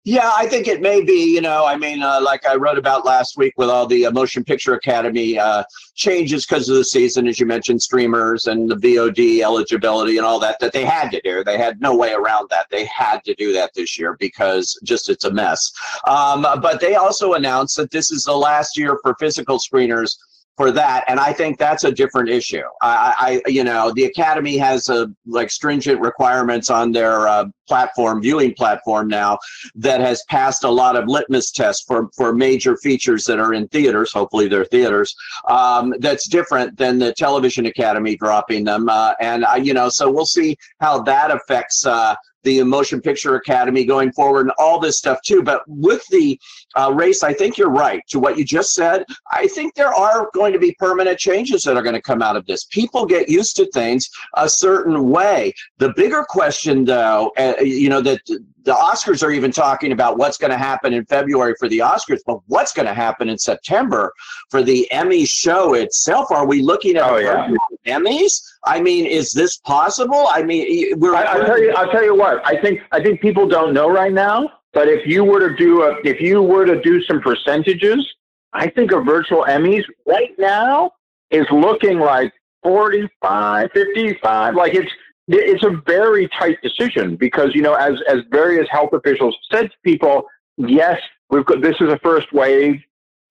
Yeah, 0.05 0.31
I 0.35 0.47
think 0.47 0.69
it 0.69 0.81
may 0.81 1.03
be. 1.03 1.35
You 1.35 1.41
know, 1.41 1.67
I 1.67 1.77
mean, 1.77 2.03
uh, 2.03 2.21
like 2.23 2.47
I 2.47 2.55
wrote 2.55 2.79
about 2.79 3.05
last 3.05 3.37
week 3.37 3.53
with 3.59 3.69
all 3.69 3.87
the 3.87 4.07
uh, 4.07 4.11
Motion 4.11 4.43
Picture 4.43 4.75
Academy 4.75 5.39
uh, 5.39 5.65
changes 5.97 6.47
because 6.47 6.69
of 6.69 6.77
the 6.77 6.85
season, 6.85 7.27
as 7.27 7.39
you 7.39 7.45
mentioned, 7.45 7.83
streamers 7.83 8.47
and 8.47 8.71
the 8.71 8.77
VOD 8.77 9.43
eligibility 9.43 10.17
and 10.17 10.25
all 10.25 10.39
that, 10.39 10.59
that 10.61 10.73
they 10.73 10.85
had 10.85 11.11
to 11.11 11.21
do. 11.23 11.45
They 11.45 11.59
had 11.59 11.81
no 11.81 11.95
way 11.95 12.13
around 12.13 12.49
that. 12.51 12.67
They 12.71 12.87
had 12.87 13.23
to 13.25 13.35
do 13.35 13.53
that 13.53 13.73
this 13.75 13.99
year 13.99 14.17
because 14.19 14.79
just 14.83 15.11
it's 15.11 15.25
a 15.25 15.31
mess. 15.31 15.73
Um, 16.07 16.43
but 16.43 16.81
they 16.81 16.95
also 16.95 17.35
announced 17.35 17.77
that 17.77 17.91
this 17.91 18.11
is 18.11 18.25
the 18.25 18.37
last 18.37 18.79
year 18.79 18.99
for 19.03 19.15
physical 19.19 19.59
screeners 19.59 20.17
for 20.59 20.73
that 20.73 21.05
and 21.07 21.19
i 21.21 21.33
think 21.33 21.57
that's 21.57 21.85
a 21.85 21.93
different 21.93 22.29
issue. 22.29 22.67
I, 22.83 23.41
I 23.47 23.49
you 23.49 23.65
know 23.65 23.93
the 23.95 24.05
academy 24.05 24.59
has 24.59 24.89
a 24.89 25.09
like 25.25 25.51
stringent 25.51 26.01
requirements 26.01 26.69
on 26.69 26.91
their 26.93 27.29
uh, 27.29 27.47
platform 27.69 28.21
viewing 28.21 28.55
platform 28.55 29.07
now 29.07 29.39
that 29.77 30.01
has 30.01 30.25
passed 30.29 30.65
a 30.65 30.71
lot 30.71 30.97
of 30.97 31.07
litmus 31.07 31.53
tests 31.53 31.85
for 31.87 32.11
for 32.17 32.35
major 32.35 32.77
features 32.77 33.23
that 33.25 33.39
are 33.39 33.55
in 33.55 33.69
theaters 33.69 34.13
hopefully 34.13 34.49
they're 34.49 34.65
theaters 34.65 35.15
um, 35.47 35.95
that's 36.01 36.29
different 36.29 36.77
than 36.77 36.99
the 36.99 37.13
television 37.15 37.67
academy 37.67 38.17
dropping 38.17 38.65
them 38.65 38.89
uh, 38.89 39.15
and 39.21 39.45
uh, 39.45 39.55
you 39.55 39.73
know 39.73 39.89
so 39.89 40.11
we'll 40.11 40.27
see 40.27 40.57
how 40.81 41.01
that 41.01 41.31
affects 41.31 41.87
uh, 41.87 42.17
the 42.43 42.63
Motion 42.63 43.01
Picture 43.01 43.37
Academy 43.37 43.85
going 43.85 44.13
forward 44.13 44.43
and 44.43 44.53
all 44.59 44.79
this 44.79 44.99
stuff 44.99 45.19
too. 45.25 45.43
But 45.43 45.63
with 45.67 46.05
the 46.09 46.39
uh, 46.77 46.93
race, 46.95 47.23
I 47.23 47.33
think 47.33 47.59
you're 47.59 47.71
right 47.71 48.03
to 48.09 48.19
what 48.19 48.39
you 48.39 48.45
just 48.45 48.75
said. 48.75 49.05
I 49.33 49.47
think 49.49 49.75
there 49.75 49.95
are 49.95 50.31
going 50.35 50.53
to 50.53 50.59
be 50.59 50.75
permanent 50.79 51.19
changes 51.19 51.63
that 51.65 51.77
are 51.77 51.83
going 51.83 51.95
to 51.95 52.03
come 52.03 52.23
out 52.23 52.37
of 52.37 52.47
this. 52.47 52.65
People 52.65 53.07
get 53.07 53.29
used 53.29 53.57
to 53.57 53.67
things 53.73 54.09
a 54.35 54.49
certain 54.49 55.11
way. 55.11 55.53
The 55.79 55.93
bigger 55.95 56.25
question, 56.29 56.85
though, 56.85 57.33
uh, 57.37 57.55
you 57.61 57.89
know, 57.89 58.01
that 58.03 58.21
the 58.69 58.75
Oscars 58.75 59.23
are 59.23 59.31
even 59.31 59.51
talking 59.51 59.93
about 59.93 60.19
what's 60.19 60.37
going 60.37 60.51
to 60.51 60.59
happen 60.59 60.93
in 60.93 61.05
February 61.07 61.55
for 61.59 61.69
the 61.69 61.79
Oscars, 61.79 62.21
but 62.27 62.41
what's 62.49 62.73
going 62.73 62.87
to 62.87 62.93
happen 62.93 63.31
in 63.31 63.39
September 63.39 64.13
for 64.51 64.63
the 64.63 64.91
Emmy 64.93 65.25
show 65.25 65.75
itself? 65.75 66.31
Are 66.31 66.47
we 66.47 66.61
looking 66.61 66.97
at 66.97 67.11
oh, 67.11 67.17
yeah. 67.17 67.51
Emmys? 67.89 68.43
I 68.65 68.81
mean, 68.81 69.07
is 69.07 69.33
this 69.33 69.57
possible? 69.59 70.27
I 70.31 70.43
mean, 70.43 70.99
we're. 70.99 71.15
I, 71.15 71.37
will 71.37 71.47
tell 71.47 71.63
you. 71.63 71.73
I'll 71.73 71.91
tell 71.91 72.05
you 72.05 72.15
what. 72.15 72.47
I 72.47 72.61
think. 72.61 72.81
I 72.93 73.03
think 73.03 73.21
people 73.21 73.47
don't 73.47 73.75
know 73.75 73.91
right 73.91 74.13
now. 74.13 74.51
But 74.73 74.89
if 74.89 75.07
you 75.07 75.25
were 75.25 75.49
to 75.49 75.57
do 75.57 75.83
a, 75.83 75.97
if 76.05 76.21
you 76.21 76.43
were 76.43 76.65
to 76.65 76.81
do 76.81 77.03
some 77.05 77.21
percentages, 77.21 78.07
I 78.53 78.69
think 78.69 78.93
a 78.93 79.01
virtual 79.01 79.45
Emmys 79.45 79.85
right 80.07 80.33
now 80.39 80.93
is 81.31 81.47
looking 81.51 81.99
like 81.99 82.33
45, 82.63 83.71
55. 83.73 84.55
Like 84.55 84.75
it's 84.75 84.91
it's 85.29 85.65
a 85.65 85.83
very 85.87 86.29
tight 86.29 86.59
decision 86.63 87.17
because 87.17 87.55
you 87.55 87.63
know, 87.63 87.75
as 87.75 87.95
as 88.09 88.19
various 88.31 88.69
health 88.71 88.93
officials 88.93 89.37
said 89.51 89.71
to 89.71 89.77
people, 89.85 90.25
yes, 90.57 91.01
we've 91.31 91.45
got 91.45 91.63
this 91.63 91.77
is 91.81 91.93
a 91.93 91.99
first 92.03 92.33
wave. 92.33 92.81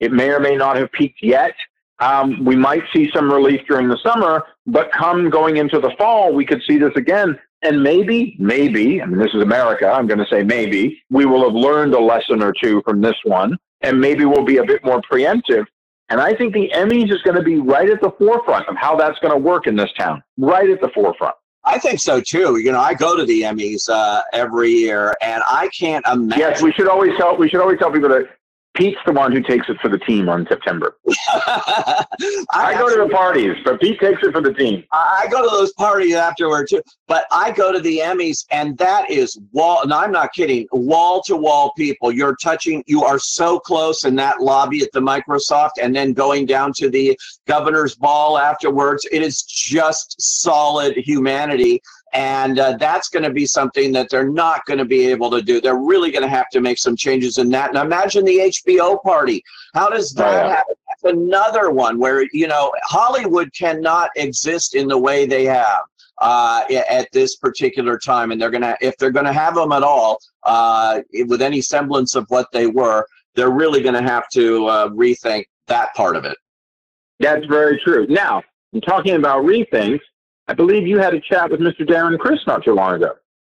It 0.00 0.12
may 0.12 0.30
or 0.30 0.40
may 0.40 0.56
not 0.56 0.76
have 0.76 0.92
peaked 0.92 1.22
yet. 1.22 1.54
Um, 2.00 2.44
we 2.44 2.54
might 2.56 2.84
see 2.92 3.10
some 3.14 3.30
relief 3.30 3.62
during 3.68 3.88
the 3.88 3.98
summer, 4.02 4.44
but 4.66 4.90
come 4.92 5.30
going 5.30 5.56
into 5.56 5.80
the 5.80 5.90
fall, 5.98 6.32
we 6.32 6.46
could 6.46 6.62
see 6.66 6.78
this 6.78 6.92
again. 6.96 7.38
And 7.62 7.82
maybe, 7.82 8.36
maybe, 8.38 9.02
I 9.02 9.06
mean, 9.06 9.18
this 9.18 9.34
is 9.34 9.42
America. 9.42 9.88
I'm 9.88 10.06
going 10.06 10.20
to 10.20 10.26
say 10.30 10.44
maybe 10.44 11.02
we 11.10 11.26
will 11.26 11.42
have 11.44 11.54
learned 11.54 11.92
a 11.94 11.98
lesson 11.98 12.40
or 12.42 12.52
two 12.52 12.82
from 12.84 13.00
this 13.00 13.16
one, 13.24 13.58
and 13.80 14.00
maybe 14.00 14.24
we'll 14.24 14.44
be 14.44 14.58
a 14.58 14.64
bit 14.64 14.84
more 14.84 15.02
preemptive. 15.10 15.64
And 16.08 16.20
I 16.20 16.34
think 16.34 16.54
the 16.54 16.70
Emmys 16.72 17.12
is 17.12 17.20
going 17.22 17.36
to 17.36 17.42
be 17.42 17.56
right 17.56 17.90
at 17.90 18.00
the 18.00 18.12
forefront 18.12 18.68
of 18.68 18.76
how 18.76 18.96
that's 18.96 19.18
going 19.18 19.32
to 19.32 19.38
work 19.38 19.66
in 19.66 19.74
this 19.74 19.90
town, 19.98 20.22
right 20.38 20.70
at 20.70 20.80
the 20.80 20.88
forefront. 20.94 21.34
I 21.64 21.78
think 21.78 22.00
so 22.00 22.20
too. 22.20 22.58
You 22.58 22.72
know, 22.72 22.80
I 22.80 22.94
go 22.94 23.16
to 23.16 23.26
the 23.26 23.42
Emmys 23.42 23.90
uh, 23.90 24.22
every 24.32 24.70
year, 24.70 25.14
and 25.20 25.42
I 25.46 25.68
can't 25.78 26.06
imagine. 26.06 26.38
Yes, 26.38 26.62
we 26.62 26.72
should 26.72 26.88
always 26.88 27.14
tell 27.18 27.36
we 27.36 27.48
should 27.48 27.60
always 27.60 27.78
tell 27.78 27.90
people 27.90 28.08
that 28.08 28.26
Pete's 28.78 29.00
the 29.04 29.12
one 29.12 29.32
who 29.32 29.42
takes 29.42 29.68
it 29.68 29.76
for 29.80 29.88
the 29.88 29.98
team 29.98 30.28
on 30.28 30.46
September. 30.48 30.96
I, 31.28 32.04
I 32.52 32.78
go 32.78 32.88
to 32.88 33.02
the 33.02 33.08
parties, 33.12 33.56
but 33.64 33.80
Pete 33.80 33.98
takes 33.98 34.22
it 34.22 34.32
for 34.32 34.40
the 34.40 34.54
team. 34.54 34.84
I 34.92 35.26
go 35.32 35.42
to 35.42 35.50
those 35.50 35.72
parties 35.72 36.14
afterward 36.14 36.68
too. 36.70 36.80
But 37.08 37.26
I 37.32 37.50
go 37.50 37.72
to 37.72 37.80
the 37.80 37.98
Emmys, 37.98 38.46
and 38.52 38.78
that 38.78 39.10
is 39.10 39.36
wall. 39.52 39.82
And 39.82 39.92
I'm 39.92 40.12
not 40.12 40.32
kidding. 40.32 40.68
Wall 40.70 41.20
to 41.24 41.36
wall 41.36 41.72
people. 41.76 42.12
You're 42.12 42.36
touching. 42.36 42.84
You 42.86 43.02
are 43.02 43.18
so 43.18 43.58
close 43.58 44.04
in 44.04 44.14
that 44.16 44.40
lobby 44.40 44.84
at 44.84 44.92
the 44.92 45.00
Microsoft, 45.00 45.72
and 45.82 45.94
then 45.94 46.12
going 46.12 46.46
down 46.46 46.72
to 46.76 46.88
the 46.88 47.18
governor's 47.48 47.96
ball 47.96 48.38
afterwards. 48.38 49.04
It 49.10 49.22
is 49.22 49.42
just 49.42 50.14
solid 50.20 50.96
humanity 50.96 51.82
and 52.12 52.58
uh, 52.58 52.76
that's 52.78 53.08
going 53.08 53.22
to 53.22 53.30
be 53.30 53.46
something 53.46 53.92
that 53.92 54.08
they're 54.10 54.28
not 54.28 54.64
going 54.66 54.78
to 54.78 54.84
be 54.84 55.06
able 55.06 55.30
to 55.30 55.42
do. 55.42 55.60
They're 55.60 55.78
really 55.78 56.10
going 56.10 56.22
to 56.22 56.28
have 56.28 56.48
to 56.50 56.60
make 56.60 56.78
some 56.78 56.96
changes 56.96 57.38
in 57.38 57.50
that. 57.50 57.70
And 57.70 57.78
imagine 57.78 58.24
the 58.24 58.38
HBO 58.38 59.02
party. 59.02 59.42
How 59.74 59.88
does 59.88 60.12
that 60.14 60.28
oh, 60.28 60.48
yeah. 60.48 60.56
happen? 60.56 60.74
That's 60.88 61.14
another 61.14 61.70
one 61.70 61.98
where, 61.98 62.26
you 62.32 62.46
know, 62.46 62.72
Hollywood 62.84 63.52
cannot 63.52 64.10
exist 64.16 64.74
in 64.74 64.88
the 64.88 64.98
way 64.98 65.26
they 65.26 65.44
have. 65.44 65.82
Uh, 66.20 66.64
at 66.90 67.06
this 67.12 67.36
particular 67.36 67.96
time, 67.96 68.32
and 68.32 68.42
they're 68.42 68.50
gonna, 68.50 68.76
if 68.80 68.96
they're 68.96 69.12
gonna 69.12 69.32
have 69.32 69.54
them 69.54 69.70
at 69.70 69.84
all, 69.84 70.18
uh, 70.42 71.00
with 71.28 71.40
any 71.40 71.60
semblance 71.60 72.16
of 72.16 72.26
what 72.28 72.48
they 72.52 72.66
were, 72.66 73.06
they're 73.36 73.52
really 73.52 73.80
gonna 73.80 74.02
have 74.02 74.28
to 74.28 74.66
uh, 74.66 74.88
rethink 74.88 75.44
that 75.68 75.94
part 75.94 76.16
of 76.16 76.24
it. 76.24 76.36
That's 77.20 77.46
very 77.46 77.78
true. 77.78 78.04
Now, 78.08 78.42
I'm 78.74 78.80
talking 78.80 79.14
about 79.14 79.44
rethinks. 79.44 80.00
I 80.48 80.54
believe 80.54 80.86
you 80.86 80.98
had 80.98 81.14
a 81.14 81.20
chat 81.20 81.50
with 81.50 81.60
Mr. 81.60 81.86
Darren 81.86 82.18
Criss 82.18 82.40
not 82.46 82.64
too 82.64 82.74
long 82.74 82.94
ago. 82.94 83.12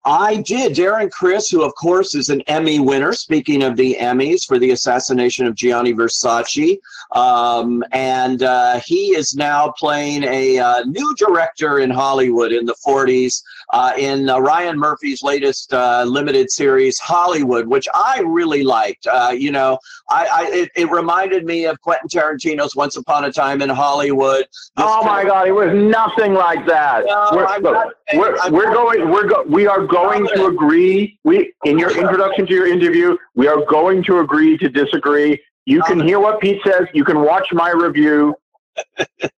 I 0.06 0.38
did. 0.38 0.74
Darren 0.74 1.12
Criss, 1.12 1.50
who 1.50 1.62
of 1.62 1.76
course 1.76 2.16
is 2.16 2.30
an 2.30 2.42
Emmy 2.48 2.80
winner, 2.80 3.14
speaking 3.14 3.64
of 3.64 3.76
the 3.76 3.96
Emmys 4.00 4.46
for 4.46 4.58
the 4.58 4.72
assassination 4.72 5.46
of 5.46 5.56
Gianni 5.56 5.94
Versace. 5.94 6.80
Um, 7.12 7.84
and 7.92 8.42
uh, 8.42 8.80
he 8.80 9.10
is 9.16 9.36
now 9.36 9.74
playing 9.78 10.24
a 10.24 10.58
uh, 10.58 10.84
new 10.86 11.14
director 11.16 11.80
in 11.80 11.90
Hollywood 11.90 12.54
in 12.54 12.66
the 12.66 12.76
40s 12.86 13.44
uh, 13.72 13.94
in 13.98 14.30
uh, 14.30 14.40
Ryan 14.40 14.78
Murphy's 14.78 15.22
latest 15.22 15.74
uh, 15.74 16.04
limited 16.04 16.50
series, 16.50 16.98
Hollywood, 17.00 17.68
which 17.68 17.88
I 17.94 18.22
really 18.26 18.64
liked. 18.64 19.06
Uh, 19.08 19.32
you 19.36 19.52
know, 19.52 19.78
I, 20.10 20.26
I 20.26 20.50
it, 20.52 20.72
it, 20.76 20.90
reminded 20.90 21.46
me 21.46 21.66
of 21.66 21.80
Quentin 21.82 22.10
Tarantino's 22.10 22.76
Once 22.76 22.98
Upon 22.98 23.26
a 23.26 23.32
Time 23.32 23.62
in 23.62 23.70
Hollywood. 23.70 24.42
This 24.42 24.70
oh 24.78 25.04
my 25.04 25.24
God, 25.24 25.48
it 25.48 25.52
was 25.52 25.72
nothing 25.74 26.34
like 26.34 26.66
that. 26.66 27.06
No, 27.06 27.30
we're, 27.34 27.60
look, 27.60 27.94
we're, 28.14 28.52
we're 28.52 28.74
going, 28.74 29.10
we're 29.10 29.28
go, 29.28 29.44
we 29.48 29.68
are 29.68 29.86
going 29.86 30.28
to 30.34 30.48
agree. 30.48 31.20
We 31.24 31.54
in 31.66 31.78
your 31.78 31.96
introduction 31.96 32.48
to 32.48 32.54
your 32.54 32.68
interview, 32.68 33.18
we 33.36 33.48
are 33.48 33.64
going 33.66 34.04
to 34.04 34.20
agree 34.20 34.58
to 34.58 34.70
disagree. 34.70 35.40
You 35.66 35.84
can 35.84 36.00
hear 36.00 36.20
what 36.20 36.40
Pete 36.42 36.60
says. 36.66 36.88
You 36.94 37.04
can 37.04 37.22
watch 37.22 37.48
my 37.52 37.70
review. 37.70 38.34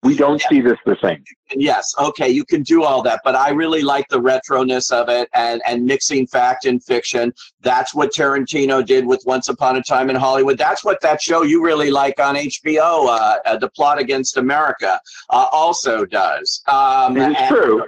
We 0.03 0.15
don't 0.15 0.41
yeah. 0.41 0.49
see 0.49 0.61
this 0.61 0.77
the 0.85 0.97
same. 1.01 1.23
Yes, 1.53 1.93
okay, 1.99 2.29
you 2.29 2.45
can 2.45 2.63
do 2.63 2.83
all 2.83 3.01
that, 3.03 3.21
but 3.23 3.35
I 3.35 3.49
really 3.49 3.81
like 3.81 4.07
the 4.09 4.19
retroness 4.19 4.91
of 4.91 5.09
it 5.09 5.29
and 5.33 5.61
and 5.67 5.85
mixing 5.85 6.27
fact 6.27 6.65
and 6.65 6.83
fiction. 6.83 7.33
That's 7.61 7.93
what 7.93 8.13
Tarantino 8.13 8.85
did 8.85 9.05
with 9.05 9.23
Once 9.25 9.49
Upon 9.49 9.75
a 9.77 9.83
Time 9.83 10.09
in 10.09 10.15
Hollywood. 10.15 10.57
That's 10.57 10.83
what 10.83 11.01
that 11.01 11.21
show 11.21 11.43
you 11.43 11.63
really 11.63 11.91
like 11.91 12.19
on 12.19 12.35
HBO, 12.35 13.07
uh, 13.07 13.37
uh, 13.45 13.57
The 13.57 13.69
Plot 13.69 13.99
Against 13.99 14.37
America, 14.37 14.99
uh, 15.29 15.47
also 15.51 16.05
does. 16.05 16.61
Um, 16.67 17.17
it's 17.17 17.47
true 17.49 17.83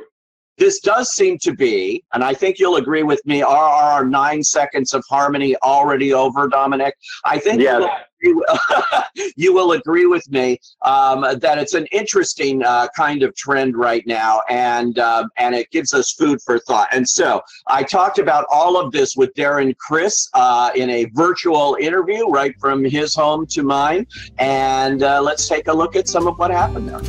this 0.58 0.80
does 0.80 1.10
seem 1.12 1.38
to 1.40 1.54
be, 1.54 2.04
and 2.14 2.24
I 2.24 2.34
think 2.34 2.60
you'll 2.60 2.76
agree 2.76 3.04
with 3.04 3.22
me, 3.26 3.42
are 3.42 3.70
our 3.70 4.06
nine 4.06 4.44
seconds 4.44 4.94
of 4.94 5.04
harmony 5.10 5.56
already 5.64 6.14
over, 6.14 6.48
Dominic? 6.48 6.96
I 7.26 7.40
think 7.40 7.62
yes. 7.62 7.84
You, 8.24 8.38
will, 8.38 9.04
you 9.36 9.54
will 9.54 9.72
agree 9.74 10.06
with 10.06 10.30
me 10.32 10.60
um, 10.84 11.22
that 11.22 11.58
it's 11.58 11.74
an 11.74 11.86
interesting 11.88 12.64
uh, 12.64 12.88
kind 12.96 13.22
of 13.22 13.36
trend 13.36 13.76
right 13.76 14.06
now, 14.08 14.42
and 14.50 14.98
um, 15.00 15.30
and 15.38 15.54
it 15.54 15.70
gives 15.72 15.94
us 15.94 16.14
food 16.14 16.42
for 16.42 16.58
thought. 16.60 16.88
And 16.92 17.08
so 17.08 17.42
I 17.68 17.84
talked 17.84 18.20
about 18.20 18.46
all 18.50 18.78
of 18.78 18.92
this 18.92 19.16
with 19.16 19.34
Darren 19.34 19.76
Criss 19.78 20.30
uh, 20.34 20.72
in 20.76 20.90
a 20.90 21.06
virtual 21.14 21.78
interview 21.82 22.28
right 22.30 22.56
from 22.60 22.84
his 22.86 23.14
home 23.14 23.46
to 23.48 23.64
mine, 23.64 24.08
and 24.40 25.04
uh, 25.04 25.22
let's 25.22 25.48
take 25.48 25.68
a 25.68 25.74
look 25.74 25.96
at 25.96 26.08
some 26.08 26.26
of 26.26 26.40
what 26.40 26.50
happened 26.50 26.90
there. 26.90 27.02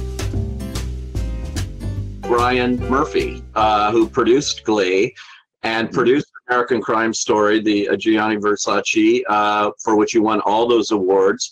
Ryan 2.29 2.79
Murphy, 2.89 3.45
uh, 3.55 3.93
who 3.93 4.09
produced 4.09 4.65
Glee 4.65 5.15
and 5.63 5.91
produced 5.93 6.34
American 6.49 6.81
Crime 6.81 7.15
Story, 7.15 7.61
the 7.61 7.89
uh, 7.89 7.97
Gianni 7.97 8.37
Versace, 8.37 9.23
uh, 9.29 9.71
for 9.83 9.97
which 9.97 10.13
he 10.13 10.19
won 10.19 10.41
all 10.41 10.67
those 10.67 10.91
awards, 10.91 11.51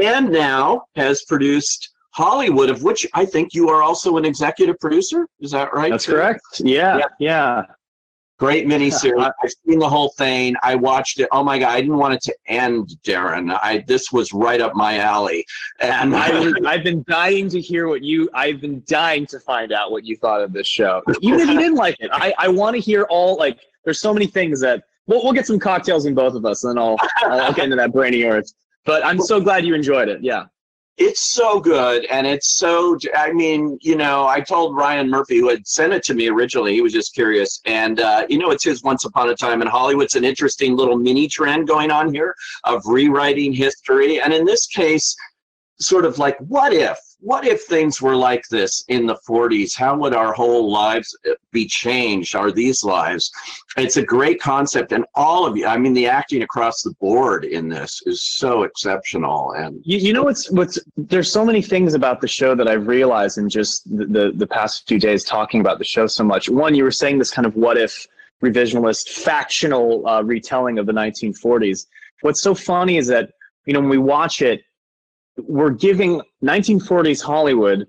and 0.00 0.30
now 0.30 0.84
has 0.96 1.24
produced 1.24 1.90
Hollywood, 2.12 2.70
of 2.70 2.82
which 2.82 3.06
I 3.14 3.24
think 3.24 3.54
you 3.54 3.68
are 3.68 3.82
also 3.82 4.16
an 4.16 4.24
executive 4.24 4.78
producer. 4.80 5.26
Is 5.40 5.50
that 5.52 5.72
right? 5.72 5.90
That's 5.90 6.06
correct. 6.06 6.42
Yeah, 6.60 6.98
yeah. 6.98 7.04
yeah. 7.18 7.62
Great 8.42 8.66
miniseries. 8.66 9.32
I've 9.40 9.52
seen 9.64 9.78
the 9.78 9.88
whole 9.88 10.08
thing. 10.18 10.56
I 10.64 10.74
watched 10.74 11.20
it. 11.20 11.28
Oh 11.30 11.44
my 11.44 11.60
god, 11.60 11.70
I 11.70 11.80
didn't 11.80 11.96
want 11.96 12.14
it 12.14 12.22
to 12.22 12.34
end, 12.48 12.90
Darren. 13.04 13.56
I 13.62 13.84
this 13.86 14.10
was 14.10 14.32
right 14.32 14.60
up 14.60 14.74
my 14.74 14.98
alley. 14.98 15.44
And 15.78 16.12
I, 16.16 16.52
I've 16.66 16.82
been 16.82 17.04
dying 17.06 17.48
to 17.50 17.60
hear 17.60 17.86
what 17.86 18.02
you. 18.02 18.28
I've 18.34 18.60
been 18.60 18.82
dying 18.88 19.26
to 19.26 19.38
find 19.38 19.72
out 19.72 19.92
what 19.92 20.04
you 20.04 20.16
thought 20.16 20.40
of 20.40 20.52
this 20.52 20.66
show, 20.66 21.02
even 21.20 21.38
if 21.38 21.48
you 21.50 21.56
didn't 21.56 21.76
like 21.76 21.96
it. 22.00 22.10
I, 22.12 22.34
I 22.36 22.48
want 22.48 22.74
to 22.74 22.80
hear 22.80 23.04
all. 23.04 23.36
Like, 23.36 23.60
there's 23.84 24.00
so 24.00 24.12
many 24.12 24.26
things 24.26 24.60
that 24.60 24.84
we'll, 25.06 25.22
we'll 25.22 25.32
get 25.32 25.46
some 25.46 25.58
cocktails 25.58 26.06
in 26.06 26.14
both 26.14 26.34
of 26.34 26.44
us, 26.44 26.64
and 26.64 26.70
then 26.76 26.82
I'll 26.82 26.96
I'll 27.22 27.52
get 27.52 27.64
into 27.64 27.76
that 27.76 27.92
brain 27.92 28.14
of 28.14 28.20
yours. 28.20 28.54
But 28.84 29.04
I'm 29.04 29.20
so 29.20 29.40
glad 29.40 29.64
you 29.64 29.74
enjoyed 29.74 30.08
it. 30.08 30.22
Yeah 30.22 30.44
it's 30.98 31.32
so 31.32 31.58
good 31.58 32.04
and 32.06 32.26
it's 32.26 32.54
so 32.58 32.98
i 33.16 33.32
mean 33.32 33.78
you 33.80 33.96
know 33.96 34.26
i 34.26 34.40
told 34.40 34.76
ryan 34.76 35.08
murphy 35.08 35.38
who 35.38 35.48
had 35.48 35.66
sent 35.66 35.92
it 35.92 36.02
to 36.02 36.12
me 36.12 36.28
originally 36.28 36.74
he 36.74 36.82
was 36.82 36.92
just 36.92 37.14
curious 37.14 37.60
and 37.64 38.00
uh, 38.00 38.26
you 38.28 38.36
know 38.36 38.50
it's 38.50 38.64
his 38.64 38.82
once 38.82 39.06
upon 39.06 39.30
a 39.30 39.34
time 39.34 39.62
in 39.62 39.68
hollywood 39.68 40.04
it's 40.04 40.16
an 40.16 40.24
interesting 40.24 40.76
little 40.76 40.96
mini 40.96 41.26
trend 41.26 41.66
going 41.66 41.90
on 41.90 42.12
here 42.12 42.34
of 42.64 42.82
rewriting 42.84 43.52
history 43.52 44.20
and 44.20 44.34
in 44.34 44.44
this 44.44 44.66
case 44.66 45.16
sort 45.80 46.04
of 46.04 46.18
like 46.18 46.36
what 46.40 46.74
if 46.74 46.98
what 47.22 47.46
if 47.46 47.62
things 47.62 48.02
were 48.02 48.16
like 48.16 48.48
this 48.48 48.84
in 48.88 49.06
the 49.06 49.16
40s? 49.28 49.76
How 49.76 49.96
would 49.96 50.12
our 50.12 50.32
whole 50.32 50.70
lives 50.70 51.16
uh, 51.24 51.34
be 51.52 51.66
changed? 51.66 52.34
Are 52.34 52.50
these 52.50 52.82
lives? 52.82 53.30
It's 53.76 53.96
a 53.96 54.02
great 54.02 54.40
concept, 54.40 54.90
and 54.90 55.04
all 55.14 55.46
of 55.46 55.56
you. 55.56 55.66
I 55.66 55.78
mean, 55.78 55.94
the 55.94 56.08
acting 56.08 56.42
across 56.42 56.82
the 56.82 56.92
board 57.00 57.44
in 57.44 57.68
this 57.68 58.02
is 58.06 58.22
so 58.22 58.64
exceptional. 58.64 59.52
And 59.52 59.80
you, 59.84 59.98
you 59.98 60.12
know 60.12 60.24
what's 60.24 60.50
what's 60.50 60.80
there's 60.96 61.30
so 61.30 61.44
many 61.44 61.62
things 61.62 61.94
about 61.94 62.20
the 62.20 62.28
show 62.28 62.56
that 62.56 62.66
I've 62.66 62.88
realized 62.88 63.38
in 63.38 63.48
just 63.48 63.88
the, 63.96 64.04
the 64.04 64.32
the 64.34 64.46
past 64.46 64.88
few 64.88 64.98
days 64.98 65.22
talking 65.22 65.60
about 65.60 65.78
the 65.78 65.84
show 65.84 66.08
so 66.08 66.24
much. 66.24 66.50
One, 66.50 66.74
you 66.74 66.82
were 66.82 66.90
saying 66.90 67.18
this 67.18 67.30
kind 67.30 67.46
of 67.46 67.54
what 67.54 67.78
if 67.78 68.06
revisionist 68.42 69.10
factional 69.10 70.06
uh, 70.08 70.22
retelling 70.22 70.80
of 70.80 70.86
the 70.86 70.92
1940s. 70.92 71.86
What's 72.22 72.42
so 72.42 72.52
funny 72.52 72.96
is 72.96 73.06
that 73.06 73.30
you 73.64 73.74
know 73.74 73.80
when 73.80 73.88
we 73.88 73.98
watch 73.98 74.42
it 74.42 74.62
we're 75.36 75.70
giving 75.70 76.20
1940s 76.42 77.22
Hollywood 77.22 77.86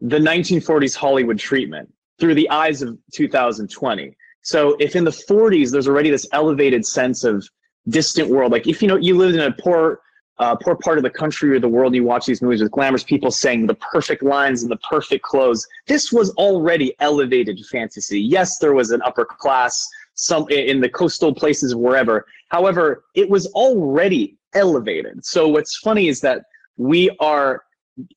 the 0.00 0.18
1940s 0.18 0.94
Hollywood 0.94 1.38
treatment 1.38 1.92
through 2.18 2.34
the 2.34 2.48
eyes 2.50 2.82
of 2.82 2.96
2020. 3.12 4.16
So 4.42 4.76
if 4.78 4.96
in 4.96 5.04
the 5.04 5.10
40s 5.10 5.72
there's 5.72 5.88
already 5.88 6.10
this 6.10 6.26
elevated 6.32 6.86
sense 6.86 7.24
of 7.24 7.48
distant 7.88 8.28
world, 8.28 8.52
like 8.52 8.66
if 8.66 8.80
you 8.80 8.88
know 8.88 8.96
you 8.96 9.16
lived 9.16 9.34
in 9.34 9.40
a 9.40 9.52
poor 9.52 10.00
uh, 10.38 10.54
poor 10.54 10.76
part 10.76 10.98
of 10.98 11.02
the 11.02 11.10
country 11.10 11.50
or 11.50 11.58
the 11.58 11.68
world, 11.68 11.88
and 11.88 11.96
you 11.96 12.04
watch 12.04 12.24
these 12.24 12.40
movies 12.40 12.62
with 12.62 12.70
glamorous 12.70 13.02
people 13.02 13.28
saying 13.28 13.66
the 13.66 13.74
perfect 13.74 14.22
lines 14.22 14.62
and 14.62 14.70
the 14.70 14.76
perfect 14.76 15.24
clothes. 15.24 15.66
This 15.88 16.12
was 16.12 16.30
already 16.34 16.94
elevated 17.00 17.58
fantasy. 17.66 18.20
Yes, 18.20 18.58
there 18.58 18.72
was 18.72 18.92
an 18.92 19.02
upper 19.02 19.24
class 19.24 19.88
some 20.14 20.48
in 20.48 20.80
the 20.80 20.88
coastal 20.88 21.34
places 21.34 21.74
wherever. 21.74 22.24
However, 22.50 23.04
it 23.14 23.28
was 23.28 23.46
already 23.48 24.36
elevated. 24.54 25.24
So 25.24 25.48
what's 25.48 25.76
funny 25.78 26.06
is 26.06 26.20
that 26.20 26.42
we 26.78 27.10
are 27.20 27.64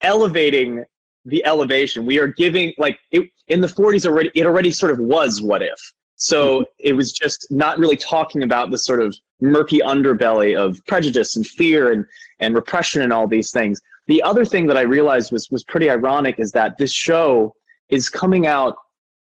elevating 0.02 0.86
the 1.26 1.44
elevation. 1.46 2.06
We 2.06 2.20
are 2.20 2.28
giving 2.28 2.74
like 2.78 2.98
it, 3.12 3.30
in 3.48 3.60
the 3.60 3.68
40s 3.68 4.06
already. 4.06 4.32
It 4.34 4.46
already 4.46 4.72
sort 4.72 4.92
of 4.92 5.00
was 5.00 5.42
what 5.42 5.62
if. 5.62 5.94
So 6.16 6.60
mm-hmm. 6.60 6.64
it 6.80 6.94
was 6.94 7.12
just 7.12 7.48
not 7.52 7.80
really 7.80 7.98
talking 7.98 8.44
about 8.44 8.72
the 8.72 8.78
sort 8.78 9.02
of 9.02 9.16
murky 9.42 9.80
underbelly 9.80 10.58
of 10.58 10.80
prejudice 10.86 11.36
and 11.36 11.46
fear 11.46 11.92
and 11.92 12.06
and 12.40 12.56
repression 12.56 13.02
and 13.02 13.12
all 13.12 13.28
these 13.28 13.52
things. 13.52 13.82
The 14.08 14.22
other 14.24 14.46
thing 14.46 14.68
that 14.68 14.78
I 14.78 14.82
realized 14.82 15.32
was 15.32 15.50
was 15.50 15.64
pretty 15.64 15.90
ironic 15.90 16.40
is 16.40 16.52
that 16.52 16.78
this 16.78 16.94
show 16.94 17.56
is 17.90 18.10
coming 18.10 18.48
out 18.48 18.76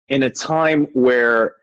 in 0.09 0.25
a 0.25 0.31
time 0.31 0.87
where 0.93 1.55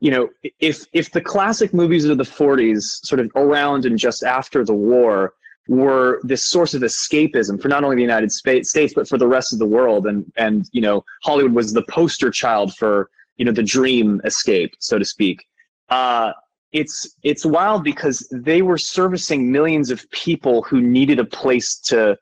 you 0.00 0.10
know 0.10 0.28
if 0.60 0.84
if 0.92 1.10
the 1.10 1.20
classic 1.20 1.72
movies 1.72 2.04
of 2.04 2.18
the 2.18 2.24
40s 2.24 3.04
sort 3.06 3.20
of 3.20 3.30
around 3.34 3.86
and 3.86 3.98
just 3.98 4.22
after 4.22 4.64
the 4.64 4.74
war 4.74 5.32
were 5.68 6.20
this 6.24 6.44
source 6.44 6.74
of 6.74 6.82
escapism 6.82 7.60
for 7.60 7.68
not 7.68 7.84
only 7.84 7.96
the 7.96 8.02
United 8.02 8.32
States 8.32 8.74
but 8.94 9.08
for 9.08 9.18
the 9.18 9.28
rest 9.28 9.52
of 9.52 9.58
the 9.58 9.66
world. 9.66 10.06
And 10.06 10.30
and 10.36 10.68
you 10.72 10.80
know, 10.80 11.04
Hollywood 11.22 11.52
was 11.52 11.72
the 11.72 11.82
poster 11.82 12.30
child 12.30 12.74
for 12.74 13.10
you 13.36 13.44
know 13.44 13.52
the 13.52 13.62
dream 13.62 14.20
escape, 14.24 14.74
so 14.78 14.98
to 14.98 15.04
speak. 15.04 15.44
Uh, 15.88 16.32
it's 16.72 17.16
it's 17.22 17.44
wild 17.44 17.84
because 17.84 18.26
they 18.32 18.62
were 18.62 18.78
servicing 18.78 19.52
millions 19.52 19.90
of 19.90 20.10
people 20.10 20.62
who 20.62 20.80
needed 20.80 21.18
a 21.18 21.24
place 21.24 21.76
to 21.76 22.16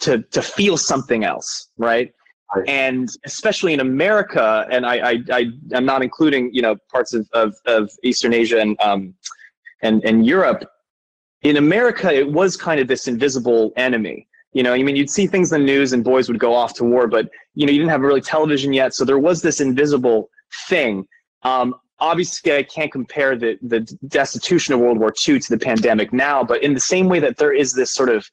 to 0.00 0.22
to 0.22 0.42
feel 0.42 0.76
something 0.76 1.24
else, 1.24 1.68
right? 1.78 2.12
Right. 2.52 2.68
and 2.68 3.08
especially 3.24 3.74
in 3.74 3.78
America, 3.78 4.66
and 4.72 4.84
I, 4.84 5.10
I, 5.10 5.18
I 5.30 5.46
am 5.72 5.84
not 5.84 6.02
including 6.02 6.52
you 6.52 6.62
know 6.62 6.74
parts 6.90 7.14
of, 7.14 7.28
of, 7.32 7.54
of 7.66 7.88
Eastern 8.02 8.34
Asia 8.34 8.60
and 8.60 8.80
um, 8.80 9.14
and 9.82 10.04
and 10.04 10.26
Europe 10.26 10.64
in 11.42 11.56
America, 11.56 12.12
it 12.12 12.30
was 12.30 12.56
kind 12.56 12.80
of 12.80 12.88
this 12.88 13.08
invisible 13.08 13.72
enemy. 13.76 14.26
You 14.52 14.62
know, 14.62 14.74
I 14.74 14.82
mean, 14.82 14.96
you'd 14.96 15.10
see 15.10 15.26
things 15.26 15.52
in 15.52 15.60
the 15.60 15.66
news 15.66 15.92
and 15.92 16.02
boys 16.02 16.28
would 16.28 16.40
go 16.40 16.54
off 16.54 16.74
to 16.74 16.84
war, 16.84 17.06
but 17.06 17.28
you 17.54 17.66
know, 17.66 17.72
you 17.72 17.78
didn't 17.78 17.90
have 17.90 18.00
really 18.00 18.20
television 18.20 18.72
yet, 18.72 18.94
so 18.94 19.04
there 19.04 19.18
was 19.18 19.42
this 19.42 19.60
invisible 19.60 20.28
thing. 20.68 21.06
Um, 21.42 21.76
obviously, 22.00 22.56
I 22.56 22.64
can't 22.64 22.90
compare 22.90 23.36
the 23.36 23.58
the 23.62 23.80
destitution 24.08 24.74
of 24.74 24.80
World 24.80 24.98
War 24.98 25.14
II 25.26 25.38
to 25.38 25.48
the 25.50 25.58
pandemic 25.58 26.12
now, 26.12 26.42
but 26.42 26.62
in 26.62 26.74
the 26.74 26.80
same 26.80 27.08
way 27.08 27.20
that 27.20 27.36
there 27.36 27.52
is 27.52 27.72
this 27.72 27.92
sort 27.92 28.08
of 28.08 28.28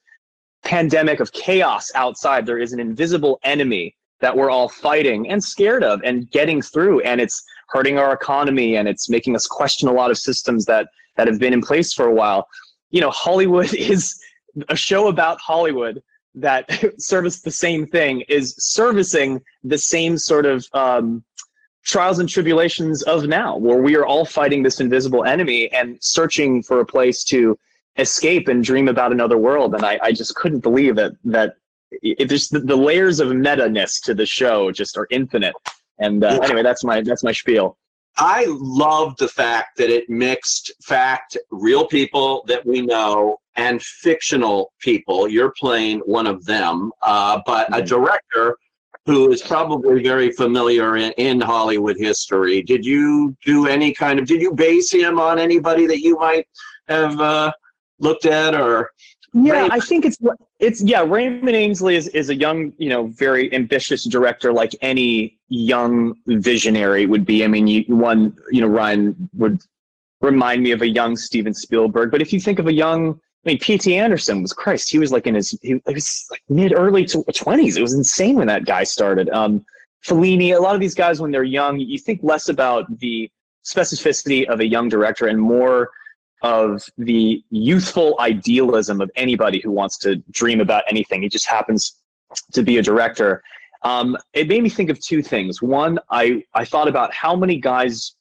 pandemic 0.64 1.20
of 1.20 1.32
chaos 1.34 1.92
outside, 1.94 2.46
there 2.46 2.60
is 2.60 2.74
an 2.74 2.80
invisible 2.80 3.40
enemy 3.44 3.96
that 4.20 4.36
we're 4.36 4.50
all 4.50 4.68
fighting 4.68 5.30
and 5.30 5.42
scared 5.44 5.84
of 5.84 6.02
and 6.04 6.32
getting 6.32 6.64
through, 6.64 7.02
and 7.02 7.22
it's 7.22 7.44
hurting 7.70 8.00
our 8.00 8.12
economy 8.12 8.78
and 8.78 8.88
it's 8.88 9.08
making 9.08 9.36
us 9.36 9.46
question 9.46 9.88
a 9.88 9.92
lot 9.92 10.10
of 10.10 10.18
systems 10.18 10.66
that 10.66 10.88
that 11.16 11.28
have 11.28 11.40
been 11.40 11.54
in 11.54 11.62
place 11.62 11.94
for 11.94 12.08
a 12.08 12.14
while 12.14 12.48
you 12.90 13.02
know, 13.02 13.12
Hollywood 13.12 13.74
is 13.94 14.20
a 14.70 14.76
show 14.76 15.08
about 15.08 15.40
Hollywood 15.40 16.02
that 16.36 16.70
service 17.00 17.42
the 17.42 17.52
same 17.52 17.88
thing 17.88 18.22
is 18.28 18.56
servicing 18.58 19.42
the 19.64 19.78
same 19.78 20.18
sort 20.18 20.46
of 20.46 20.66
um, 20.74 21.24
trials 21.84 22.20
and 22.20 22.30
tribulations 22.30 23.02
of 23.04 23.28
now, 23.28 23.58
where 23.58 23.82
we 23.82 23.96
are 23.96 24.06
all 24.06 24.26
fighting 24.26 24.62
this 24.62 24.80
invisible 24.80 25.24
enemy 25.24 25.72
and 25.72 25.98
searching 26.02 26.62
for 26.62 26.82
a 26.82 26.86
place 26.86 27.24
to 27.24 27.58
escape 27.98 28.48
and 28.48 28.64
dream 28.64 28.88
about 28.88 29.12
another 29.12 29.38
world. 29.38 29.74
And 29.74 29.84
I, 29.84 30.00
I 30.04 30.12
just 30.12 30.36
couldn't 30.36 30.60
believe 30.60 30.96
that 30.98 31.14
that 31.26 31.56
it 31.92 32.30
just 32.30 32.52
the, 32.52 32.60
the 32.60 32.76
layers 32.76 33.20
of 33.20 33.30
meta 33.30 33.70
ness 33.70 34.02
to 34.02 34.14
the 34.14 34.26
show 34.26 34.72
just 34.72 34.98
are 34.98 35.08
infinite. 35.10 35.56
And 36.00 36.24
uh, 36.24 36.40
anyway, 36.44 36.62
that's 36.62 36.84
my 36.84 37.02
that's 37.02 37.24
my 37.24 37.32
spiel. 37.32 37.78
I 38.18 38.46
loved 38.48 39.20
the 39.20 39.28
fact 39.28 39.78
that 39.78 39.90
it 39.90 40.10
mixed 40.10 40.72
fact, 40.84 41.38
real 41.52 41.86
people 41.86 42.44
that 42.48 42.66
we 42.66 42.82
know, 42.82 43.38
and 43.56 43.82
fictional 43.82 44.74
people. 44.80 45.28
You're 45.28 45.54
playing 45.60 46.00
one 46.00 46.28
of 46.28 46.46
them, 46.46 46.92
uh, 47.02 47.42
but 47.46 47.68
a 47.70 47.78
mm-hmm. 47.78 47.86
director 47.86 48.58
who 49.06 49.32
is 49.32 49.42
probably 49.42 50.04
very 50.04 50.32
familiar 50.32 50.98
in, 50.98 51.12
in 51.14 51.40
Hollywood 51.40 51.98
history. 51.98 52.62
Did 52.62 52.86
you 52.86 53.36
do 53.46 53.68
any 53.68 53.94
kind 53.94 54.20
of? 54.20 54.26
Did 54.26 54.42
you 54.42 54.54
base 54.54 54.92
him 54.92 55.20
on 55.20 55.40
anybody 55.40 55.86
that 55.88 56.02
you 56.02 56.18
might 56.18 56.48
have 56.88 57.20
uh, 57.20 57.52
looked 58.00 58.26
at 58.26 58.54
or? 58.54 58.92
Yeah, 59.34 59.68
I 59.72 59.80
think 59.80 60.06
it's 60.06 60.18
it's 60.60 60.82
yeah. 60.82 61.04
Raymond 61.08 61.56
Ainsley 61.56 61.96
is 61.96 62.08
is 62.10 62.30
a 62.30 62.36
young, 62.36 62.74
you 62.78 62.90
know, 62.90 63.08
very 63.08 63.54
ambitious 63.54 64.04
director, 64.04 64.52
like 64.52 64.76
any 64.82 65.38
young 65.50 66.16
visionary 66.26 67.06
would 67.06 67.26
be. 67.26 67.44
I 67.44 67.48
mean, 67.48 67.68
you, 67.68 67.84
one, 67.88 68.36
you 68.52 68.62
know, 68.62 68.68
Ryan 68.68 69.30
would 69.34 69.62
remind 70.22 70.64
me 70.64 70.72
of 70.72 70.82
a 70.82 70.88
young 70.88 71.16
Steven 71.16 71.54
Spielberg. 71.54 72.10
But 72.10 72.22
if 72.22 72.34
you 72.34 72.40
think 72.40 72.58
of 72.58 72.68
a 72.68 72.74
young, 72.74 73.20
I 73.46 73.50
mean, 73.50 73.60
P.T. 73.60 73.96
Anderson 73.96 74.42
was 74.42 74.52
Christ. 74.52 74.90
He 74.90 74.98
was 74.98 75.12
like 75.12 75.28
in 75.28 75.36
his 75.36 75.58
he, 75.62 75.80
was 75.86 76.26
like 76.32 76.42
mid 76.50 76.74
early 76.74 77.06
twenties. 77.06 77.78
It 77.78 77.82
was 77.82 77.94
insane 77.94 78.36
when 78.36 78.48
that 78.48 78.66
guy 78.66 78.84
started. 78.84 79.30
Um, 79.30 79.64
Fellini, 80.06 80.56
a 80.56 80.60
lot 80.60 80.74
of 80.74 80.82
these 80.82 80.96
guys 80.96 81.22
when 81.22 81.32
they're 81.32 81.44
young, 81.44 81.80
you 81.80 82.00
think 82.00 82.22
less 82.24 82.50
about 82.50 83.00
the 83.00 83.30
specificity 83.64 84.46
of 84.48 84.60
a 84.60 84.66
young 84.66 84.90
director 84.90 85.28
and 85.28 85.40
more 85.40 85.92
of 86.42 86.84
the 86.98 87.44
youthful 87.50 88.16
idealism 88.20 89.02
of 89.02 89.10
anybody 89.16 89.60
who 89.60 89.72
wants 89.72 89.98
to 90.00 90.18
dream 90.32 90.62
about 90.62 90.84
anything. 90.88 91.22
He 91.22 91.30
just 91.30 91.48
happens 91.48 91.96
to 92.54 92.62
be 92.62 92.78
a 92.78 92.82
director. 92.82 93.44
Um, 93.84 94.18
it 94.34 94.48
made 94.48 94.64
me 94.64 94.70
think 94.70 94.90
of 94.90 95.00
two 95.00 95.24
things. 95.24 95.62
One, 95.62 96.00
I, 96.10 96.44
I 96.54 96.66
thought 96.66 96.88
about 96.88 97.14
how 97.14 97.36
many 97.36 97.60
guys 97.60 98.16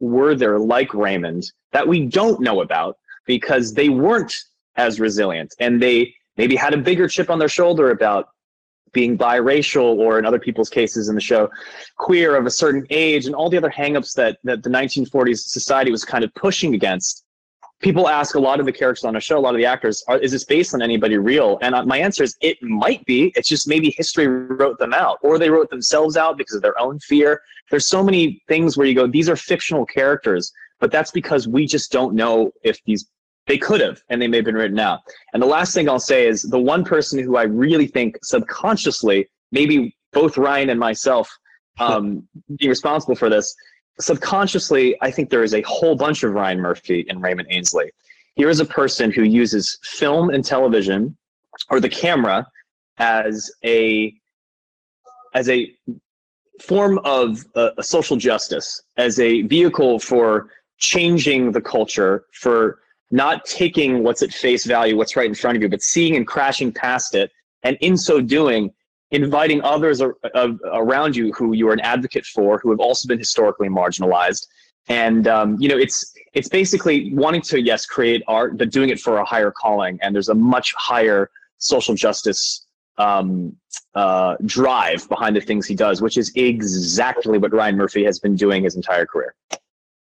were 0.00 0.34
there 0.34 0.58
like 0.58 0.94
Raymond 0.94 1.44
that 1.72 1.86
we 1.86 2.06
don't 2.06 2.40
know 2.40 2.62
about 2.62 2.96
because 3.26 3.74
they 3.74 3.88
weren't 3.88 4.34
as 4.76 4.98
resilient 4.98 5.54
and 5.60 5.80
they 5.80 6.14
maybe 6.36 6.56
had 6.56 6.74
a 6.74 6.78
bigger 6.78 7.06
chip 7.06 7.28
on 7.28 7.38
their 7.38 7.48
shoulder 7.48 7.90
about 7.90 8.30
being 8.92 9.16
biracial 9.16 9.96
or 9.98 10.18
in 10.18 10.24
other 10.24 10.38
people's 10.38 10.68
cases 10.68 11.08
in 11.08 11.14
the 11.14 11.20
show 11.20 11.48
queer 11.96 12.34
of 12.34 12.46
a 12.46 12.50
certain 12.50 12.84
age 12.90 13.26
and 13.26 13.34
all 13.34 13.48
the 13.48 13.56
other 13.56 13.70
hangups 13.70 14.14
that 14.14 14.38
that 14.42 14.62
the 14.62 14.70
1940s 14.70 15.38
society 15.38 15.90
was 15.90 16.04
kind 16.04 16.24
of 16.24 16.34
pushing 16.34 16.74
against 16.74 17.24
people 17.80 18.08
ask 18.08 18.34
a 18.34 18.38
lot 18.38 18.60
of 18.60 18.66
the 18.66 18.72
characters 18.72 19.04
on 19.04 19.16
a 19.16 19.20
show, 19.20 19.38
a 19.38 19.40
lot 19.40 19.54
of 19.54 19.58
the 19.58 19.66
actors, 19.66 20.04
are, 20.06 20.18
is 20.18 20.32
this 20.32 20.44
based 20.44 20.74
on 20.74 20.82
anybody 20.82 21.16
real? 21.16 21.58
And 21.62 21.74
uh, 21.74 21.84
my 21.84 21.98
answer 21.98 22.22
is 22.22 22.36
it 22.40 22.62
might 22.62 23.04
be. 23.06 23.32
It's 23.36 23.48
just 23.48 23.66
maybe 23.66 23.94
history 23.96 24.26
wrote 24.26 24.78
them 24.78 24.92
out, 24.92 25.18
or 25.22 25.38
they 25.38 25.50
wrote 25.50 25.70
themselves 25.70 26.16
out 26.16 26.36
because 26.36 26.54
of 26.54 26.62
their 26.62 26.78
own 26.78 26.98
fear. 27.00 27.42
There's 27.70 27.88
so 27.88 28.02
many 28.02 28.42
things 28.48 28.76
where 28.76 28.86
you 28.86 28.94
go, 28.94 29.06
these 29.06 29.28
are 29.28 29.36
fictional 29.36 29.86
characters, 29.86 30.52
but 30.78 30.90
that's 30.90 31.10
because 31.10 31.48
we 31.48 31.66
just 31.66 31.90
don't 31.90 32.14
know 32.14 32.52
if 32.62 32.82
these 32.84 33.08
they 33.46 33.58
could 33.58 33.80
have, 33.80 34.00
and 34.10 34.22
they 34.22 34.28
may 34.28 34.36
have 34.36 34.44
been 34.44 34.54
written 34.54 34.78
out. 34.78 35.00
And 35.32 35.42
the 35.42 35.46
last 35.46 35.74
thing 35.74 35.88
I'll 35.88 35.98
say 35.98 36.28
is 36.28 36.42
the 36.42 36.58
one 36.58 36.84
person 36.84 37.18
who 37.18 37.36
I 37.36 37.44
really 37.44 37.88
think 37.88 38.16
subconsciously, 38.22 39.28
maybe 39.50 39.96
both 40.12 40.38
Ryan 40.38 40.70
and 40.70 40.78
myself, 40.78 41.28
um, 41.80 42.28
being 42.58 42.68
responsible 42.68 43.16
for 43.16 43.28
this, 43.28 43.52
subconsciously, 43.98 44.96
I 45.00 45.10
think 45.10 45.30
there 45.30 45.42
is 45.42 45.54
a 45.54 45.62
whole 45.62 45.96
bunch 45.96 46.22
of 46.22 46.32
Ryan 46.32 46.60
Murphy 46.60 47.06
and 47.08 47.22
Raymond 47.22 47.48
Ainsley. 47.50 47.90
Here 48.34 48.48
is 48.48 48.60
a 48.60 48.64
person 48.64 49.10
who 49.10 49.22
uses 49.22 49.78
film 49.82 50.30
and 50.30 50.44
television 50.44 51.16
or 51.68 51.80
the 51.80 51.88
camera 51.88 52.46
as 52.98 53.50
a 53.64 54.14
as 55.34 55.48
a 55.48 55.72
form 56.60 56.98
of 57.04 57.44
uh, 57.54 57.70
social 57.80 58.16
justice, 58.16 58.82
as 58.96 59.18
a 59.20 59.42
vehicle 59.42 59.98
for 59.98 60.50
changing 60.78 61.52
the 61.52 61.60
culture, 61.60 62.24
for 62.32 62.80
not 63.10 63.44
taking 63.44 64.02
what's 64.02 64.22
at 64.22 64.32
face 64.32 64.64
value, 64.64 64.96
what's 64.96 65.16
right 65.16 65.28
in 65.28 65.34
front 65.34 65.56
of 65.56 65.62
you, 65.62 65.68
but 65.68 65.82
seeing 65.82 66.16
and 66.16 66.26
crashing 66.26 66.72
past 66.72 67.14
it, 67.14 67.30
and 67.62 67.76
in 67.80 67.96
so 67.96 68.20
doing, 68.20 68.72
inviting 69.10 69.62
others 69.62 70.00
ar- 70.00 70.16
around 70.72 71.16
you 71.16 71.32
who 71.32 71.52
you 71.52 71.68
are 71.68 71.72
an 71.72 71.80
advocate 71.80 72.26
for, 72.26 72.58
who 72.58 72.70
have 72.70 72.80
also 72.80 73.08
been 73.08 73.18
historically 73.18 73.68
marginalized. 73.68 74.46
And 74.88 75.26
um, 75.28 75.56
you 75.60 75.68
know, 75.68 75.76
it's 75.76 76.12
it's 76.32 76.48
basically 76.48 77.12
wanting 77.14 77.42
to 77.42 77.60
yes 77.60 77.86
create 77.86 78.22
art, 78.28 78.56
but 78.56 78.70
doing 78.70 78.90
it 78.90 79.00
for 79.00 79.18
a 79.18 79.24
higher 79.24 79.50
calling. 79.50 79.98
And 80.02 80.14
there's 80.14 80.28
a 80.28 80.34
much 80.34 80.74
higher 80.74 81.30
social 81.58 81.94
justice 81.94 82.66
um, 82.98 83.56
uh, 83.94 84.36
drive 84.44 85.08
behind 85.08 85.36
the 85.36 85.40
things 85.40 85.66
he 85.66 85.74
does, 85.74 86.02
which 86.02 86.16
is 86.16 86.32
exactly 86.34 87.38
what 87.38 87.52
Ryan 87.52 87.76
Murphy 87.76 88.04
has 88.04 88.18
been 88.18 88.36
doing 88.36 88.64
his 88.64 88.76
entire 88.76 89.06
career. 89.06 89.34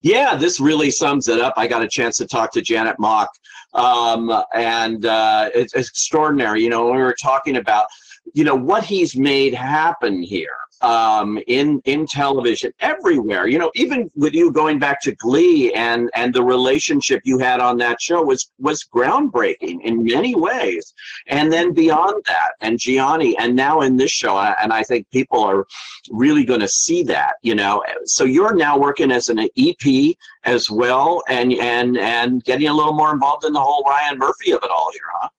Yeah, 0.01 0.35
this 0.35 0.59
really 0.59 0.91
sums 0.91 1.27
it 1.27 1.39
up. 1.41 1.55
I 1.57 1.67
got 1.67 1.81
a 1.81 1.87
chance 1.87 2.17
to 2.17 2.27
talk 2.27 2.51
to 2.53 2.61
Janet 2.61 2.99
Mock, 2.99 3.29
um, 3.73 4.31
and 4.53 5.05
uh, 5.05 5.49
it's, 5.53 5.73
it's 5.73 5.89
extraordinary. 5.89 6.61
You 6.63 6.69
know, 6.69 6.85
we 6.85 6.97
were 6.99 7.15
talking 7.19 7.57
about 7.57 7.87
you 8.33 8.43
know 8.43 8.55
what 8.55 8.83
he's 8.83 9.15
made 9.15 9.53
happen 9.53 10.21
here 10.21 10.57
um, 10.81 11.39
in 11.47 11.81
in 11.85 12.05
television 12.05 12.71
everywhere. 12.79 13.47
You 13.47 13.59
know, 13.59 13.71
even 13.75 14.09
with 14.15 14.33
you 14.33 14.51
going 14.51 14.79
back 14.79 15.01
to 15.01 15.13
Glee 15.15 15.73
and 15.73 16.09
and 16.15 16.33
the 16.33 16.43
relationship 16.43 17.21
you 17.23 17.39
had 17.39 17.59
on 17.59 17.77
that 17.77 18.01
show 18.01 18.21
was 18.21 18.51
was 18.59 18.83
groundbreaking 18.83 19.81
in 19.81 20.03
many 20.03 20.35
ways. 20.35 20.93
And 21.27 21.51
then 21.51 21.73
beyond 21.73 22.23
that, 22.27 22.51
and 22.61 22.79
Gianni, 22.79 23.37
and 23.37 23.55
now 23.55 23.81
in 23.81 23.97
this 23.97 24.11
show, 24.11 24.37
and 24.37 24.71
I 24.71 24.83
think 24.83 25.09
people 25.11 25.43
are 25.43 25.65
really 26.11 26.45
going 26.45 26.61
to 26.61 26.67
see 26.67 27.03
that. 27.03 27.35
You 27.41 27.55
know, 27.55 27.83
so 28.05 28.23
you're 28.23 28.55
now 28.55 28.77
working 28.77 29.11
as 29.11 29.29
an 29.29 29.47
EP 29.57 30.15
as 30.43 30.69
well, 30.69 31.23
and 31.29 31.53
and 31.53 31.97
and 31.97 32.43
getting 32.43 32.67
a 32.67 32.73
little 32.73 32.93
more 32.93 33.13
involved 33.13 33.45
in 33.45 33.53
the 33.53 33.61
whole 33.61 33.83
Ryan 33.83 34.17
Murphy 34.17 34.51
of 34.51 34.63
it 34.63 34.69
all 34.69 34.91
here, 34.91 35.01
huh? 35.13 35.29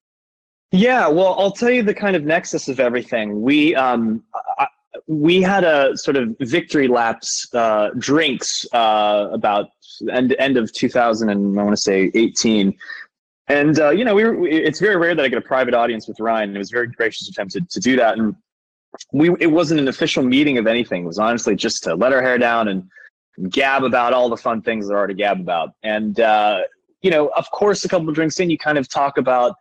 Yeah, 0.77 1.09
well, 1.09 1.35
I'll 1.39 1.53
tell 1.53 1.71
you 1.71 1.83
the 1.83 1.95
kind 1.95 2.17
of 2.17 2.25
nexus 2.25 2.69
of 2.69 2.81
everything. 2.81 3.41
We 3.41 3.75
um, 3.75 4.23
I, 4.59 4.67
we 5.07 5.41
had 5.41 5.65
a 5.65 5.97
sort 5.97 6.17
of 6.17 6.37
victory 6.41 6.87
laps 6.87 7.47
uh, 7.55 7.91
drinks 7.99 8.67
uh, 8.73 9.29
about 9.33 9.71
end 10.13 10.37
end 10.39 10.59
of 10.59 10.73
2000 10.73 11.31
and 11.31 11.59
I 11.59 11.63
want 11.63 11.75
to 11.75 11.83
say 11.83 12.11
18. 12.15 12.77
And 13.49 13.79
uh, 13.79 13.91
you 13.91 14.05
know, 14.05 14.15
we 14.15 14.25
were, 14.25 14.47
it's 14.47 14.79
very 14.79 14.97
rare 14.97 15.15
that 15.15 15.25
I 15.25 15.29
get 15.29 15.39
a 15.39 15.43
private 15.43 15.73
audience 15.73 16.07
with 16.09 16.21
Ryan. 16.21 16.55
It 16.55 16.59
was 16.59 16.71
very 16.71 16.89
gracious 16.89 17.35
him 17.37 17.49
to, 17.49 17.61
to 17.63 17.81
do 17.81 17.97
that. 17.97 18.19
And 18.19 18.35
we 19.13 19.31
it 19.41 19.47
wasn't 19.47 19.81
an 19.81 19.89
official 19.89 20.23
meeting 20.23 20.59
of 20.59 20.67
anything. 20.67 21.05
It 21.05 21.07
was 21.07 21.19
honestly 21.19 21.57
just 21.57 21.85
to 21.85 21.95
let 21.95 22.13
our 22.13 22.21
hair 22.21 22.37
down 22.37 22.69
and 22.69 22.91
gab 23.51 23.83
about 23.83 24.13
all 24.13 24.29
the 24.29 24.37
fun 24.37 24.61
things 24.61 24.89
there 24.89 24.99
are 24.99 25.07
to 25.07 25.15
gab 25.15 25.41
about. 25.41 25.71
And 25.83 26.21
uh, 26.21 26.63
you 27.01 27.11
know, 27.11 27.29
of 27.29 27.51
course, 27.51 27.85
a 27.87 27.89
couple 27.89 28.11
of 28.11 28.15
drinks 28.15 28.41
in, 28.41 28.51
you 28.51 28.59
kind 28.59 28.77
of 28.77 28.89
talk 28.89 29.17
about 29.17 29.57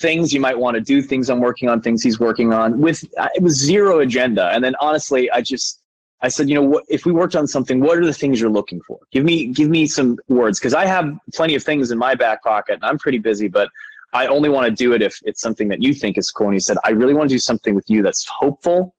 things 0.00 0.32
you 0.32 0.40
might 0.40 0.58
want 0.58 0.74
to 0.74 0.80
do, 0.80 1.02
things 1.02 1.30
I'm 1.30 1.40
working 1.40 1.68
on, 1.68 1.80
things 1.80 2.02
he's 2.02 2.20
working 2.20 2.52
on 2.52 2.80
with 2.80 3.04
uh, 3.18 3.28
it 3.34 3.42
was 3.42 3.58
zero 3.58 4.00
agenda. 4.00 4.48
And 4.50 4.62
then 4.62 4.74
honestly, 4.80 5.30
I 5.30 5.40
just 5.40 5.82
I 6.20 6.28
said, 6.28 6.48
you 6.48 6.54
know, 6.54 6.62
what 6.62 6.84
if 6.88 7.06
we 7.06 7.12
worked 7.12 7.36
on 7.36 7.46
something, 7.46 7.80
what 7.80 7.98
are 7.98 8.04
the 8.04 8.12
things 8.12 8.40
you're 8.40 8.50
looking 8.50 8.80
for? 8.82 8.98
Give 9.12 9.24
me 9.24 9.46
give 9.46 9.68
me 9.68 9.86
some 9.86 10.18
words 10.28 10.58
because 10.58 10.74
I 10.74 10.86
have 10.86 11.16
plenty 11.34 11.54
of 11.54 11.62
things 11.62 11.90
in 11.90 11.98
my 11.98 12.14
back 12.14 12.42
pocket 12.42 12.74
and 12.74 12.84
I'm 12.84 12.98
pretty 12.98 13.18
busy, 13.18 13.48
but 13.48 13.68
I 14.12 14.26
only 14.26 14.48
want 14.48 14.66
to 14.66 14.72
do 14.72 14.94
it 14.94 15.02
if 15.02 15.18
it's 15.24 15.40
something 15.40 15.68
that 15.68 15.82
you 15.82 15.94
think 15.94 16.18
is 16.18 16.30
cool. 16.30 16.48
And 16.48 16.54
he 16.54 16.60
said, 16.60 16.78
I 16.84 16.90
really 16.90 17.14
want 17.14 17.28
to 17.28 17.34
do 17.34 17.38
something 17.38 17.74
with 17.74 17.88
you 17.90 18.02
that's 18.02 18.26
hopeful, 18.26 18.94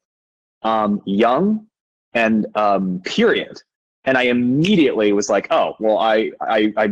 um, 0.62 1.02
young, 1.06 1.67
and 2.13 2.45
um, 2.56 3.02
period. 3.06 3.62
And 4.06 4.17
I 4.17 4.23
immediately 4.23 5.12
was 5.13 5.30
like, 5.30 5.47
oh, 5.52 5.75
well, 5.80 5.97
I, 5.97 6.32
I, 6.41 6.73
I 6.78 6.91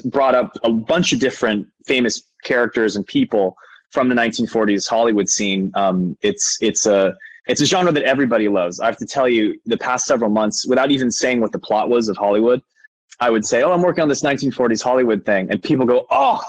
brought 0.00 0.34
up 0.34 0.56
a 0.64 0.70
bunch 0.70 1.12
of 1.12 1.20
different 1.20 1.66
famous 1.86 2.22
characters 2.44 2.96
and 2.96 3.06
people 3.06 3.56
from 3.90 4.08
the 4.08 4.14
1940s 4.14 4.88
Hollywood 4.88 5.28
scene. 5.28 5.72
Um, 5.74 6.16
it's 6.22 6.58
it's 6.60 6.86
a 6.86 7.16
it's 7.46 7.60
a 7.60 7.66
genre 7.66 7.92
that 7.92 8.02
everybody 8.02 8.48
loves. 8.48 8.80
I 8.80 8.86
have 8.86 8.96
to 8.98 9.06
tell 9.06 9.28
you, 9.28 9.58
the 9.66 9.76
past 9.76 10.06
several 10.06 10.30
months, 10.30 10.66
without 10.66 10.90
even 10.90 11.10
saying 11.10 11.40
what 11.40 11.52
the 11.52 11.58
plot 11.58 11.88
was 11.88 12.08
of 12.08 12.16
Hollywood, 12.16 12.60
I 13.20 13.30
would 13.30 13.46
say, 13.46 13.62
"Oh, 13.62 13.72
I'm 13.72 13.82
working 13.82 14.02
on 14.02 14.08
this 14.08 14.22
1940s 14.22 14.82
Hollywood 14.82 15.24
thing," 15.24 15.50
and 15.50 15.62
people 15.62 15.86
go, 15.86 16.06
"Oh." 16.10 16.40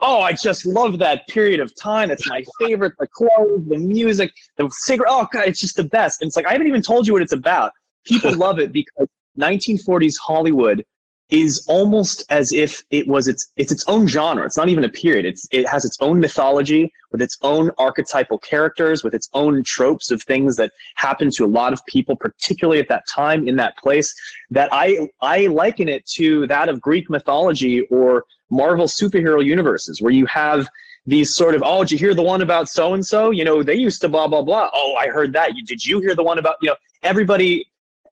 Oh, 0.00 0.20
I 0.20 0.32
just 0.32 0.64
love 0.64 0.98
that 1.00 1.26
period 1.26 1.58
of 1.58 1.74
time. 1.74 2.10
It's 2.10 2.26
my 2.28 2.44
favorite. 2.60 2.92
The 2.98 3.06
clothes, 3.08 3.66
the 3.68 3.76
music, 3.76 4.32
the 4.56 4.70
cigarette. 4.70 5.12
Oh, 5.12 5.28
God, 5.30 5.48
it's 5.48 5.60
just 5.60 5.76
the 5.76 5.84
best. 5.84 6.22
And 6.22 6.28
it's 6.28 6.36
like, 6.36 6.46
I 6.46 6.52
haven't 6.52 6.68
even 6.68 6.82
told 6.82 7.06
you 7.06 7.12
what 7.12 7.20
it's 7.20 7.32
about. 7.32 7.72
People 8.06 8.32
love 8.36 8.60
it 8.60 8.72
because 8.72 9.08
1940s 9.38 10.16
Hollywood 10.18 10.84
is 11.32 11.64
almost 11.66 12.24
as 12.28 12.52
if 12.52 12.84
it 12.90 13.08
was 13.08 13.26
its 13.26 13.50
it's 13.56 13.72
its 13.72 13.84
own 13.88 14.06
genre. 14.06 14.44
It's 14.44 14.58
not 14.58 14.68
even 14.68 14.84
a 14.84 14.88
period. 14.88 15.24
It's 15.24 15.48
it 15.50 15.66
has 15.66 15.86
its 15.86 15.96
own 16.02 16.20
mythology 16.20 16.92
with 17.10 17.22
its 17.22 17.38
own 17.40 17.70
archetypal 17.78 18.38
characters, 18.38 19.02
with 19.02 19.14
its 19.14 19.30
own 19.32 19.64
tropes 19.64 20.10
of 20.10 20.22
things 20.22 20.56
that 20.56 20.72
happen 20.96 21.30
to 21.30 21.44
a 21.44 21.46
lot 21.46 21.72
of 21.72 21.84
people, 21.86 22.16
particularly 22.16 22.80
at 22.80 22.88
that 22.90 23.04
time 23.08 23.48
in 23.48 23.56
that 23.56 23.78
place. 23.78 24.14
That 24.50 24.68
I 24.72 25.08
I 25.22 25.46
liken 25.46 25.88
it 25.88 26.04
to 26.16 26.46
that 26.48 26.68
of 26.68 26.82
Greek 26.82 27.08
mythology 27.08 27.80
or 27.86 28.26
Marvel 28.50 28.86
superhero 28.86 29.42
universes, 29.42 30.02
where 30.02 30.12
you 30.12 30.26
have 30.26 30.68
these 31.06 31.34
sort 31.34 31.54
of 31.54 31.62
oh, 31.64 31.82
did 31.82 31.92
you 31.92 31.98
hear 31.98 32.14
the 32.14 32.22
one 32.22 32.42
about 32.42 32.68
so 32.68 32.92
and 32.92 33.04
so? 33.04 33.30
You 33.30 33.44
know, 33.44 33.62
they 33.62 33.74
used 33.74 34.02
to 34.02 34.08
blah 34.10 34.28
blah 34.28 34.42
blah. 34.42 34.68
Oh, 34.74 34.96
I 34.96 35.08
heard 35.08 35.32
that. 35.32 35.52
Did 35.64 35.82
you 35.82 36.00
hear 36.00 36.14
the 36.14 36.22
one 36.22 36.38
about 36.38 36.56
you 36.60 36.68
know? 36.68 36.76
Everybody 37.02 37.66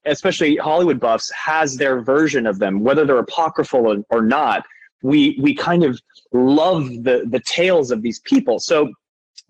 especially 0.05 0.55
Hollywood 0.57 0.99
buffs, 0.99 1.31
has 1.31 1.77
their 1.77 2.01
version 2.01 2.45
of 2.45 2.59
them, 2.59 2.81
whether 2.81 3.05
they're 3.05 3.19
apocryphal 3.19 4.03
or, 4.09 4.21
not. 4.21 4.63
We 5.03 5.39
we 5.41 5.55
kind 5.55 5.83
of 5.83 5.99
love 6.31 6.87
the 7.03 7.25
the 7.27 7.41
tales 7.45 7.89
of 7.91 8.01
these 8.01 8.19
people. 8.19 8.59
So 8.59 8.91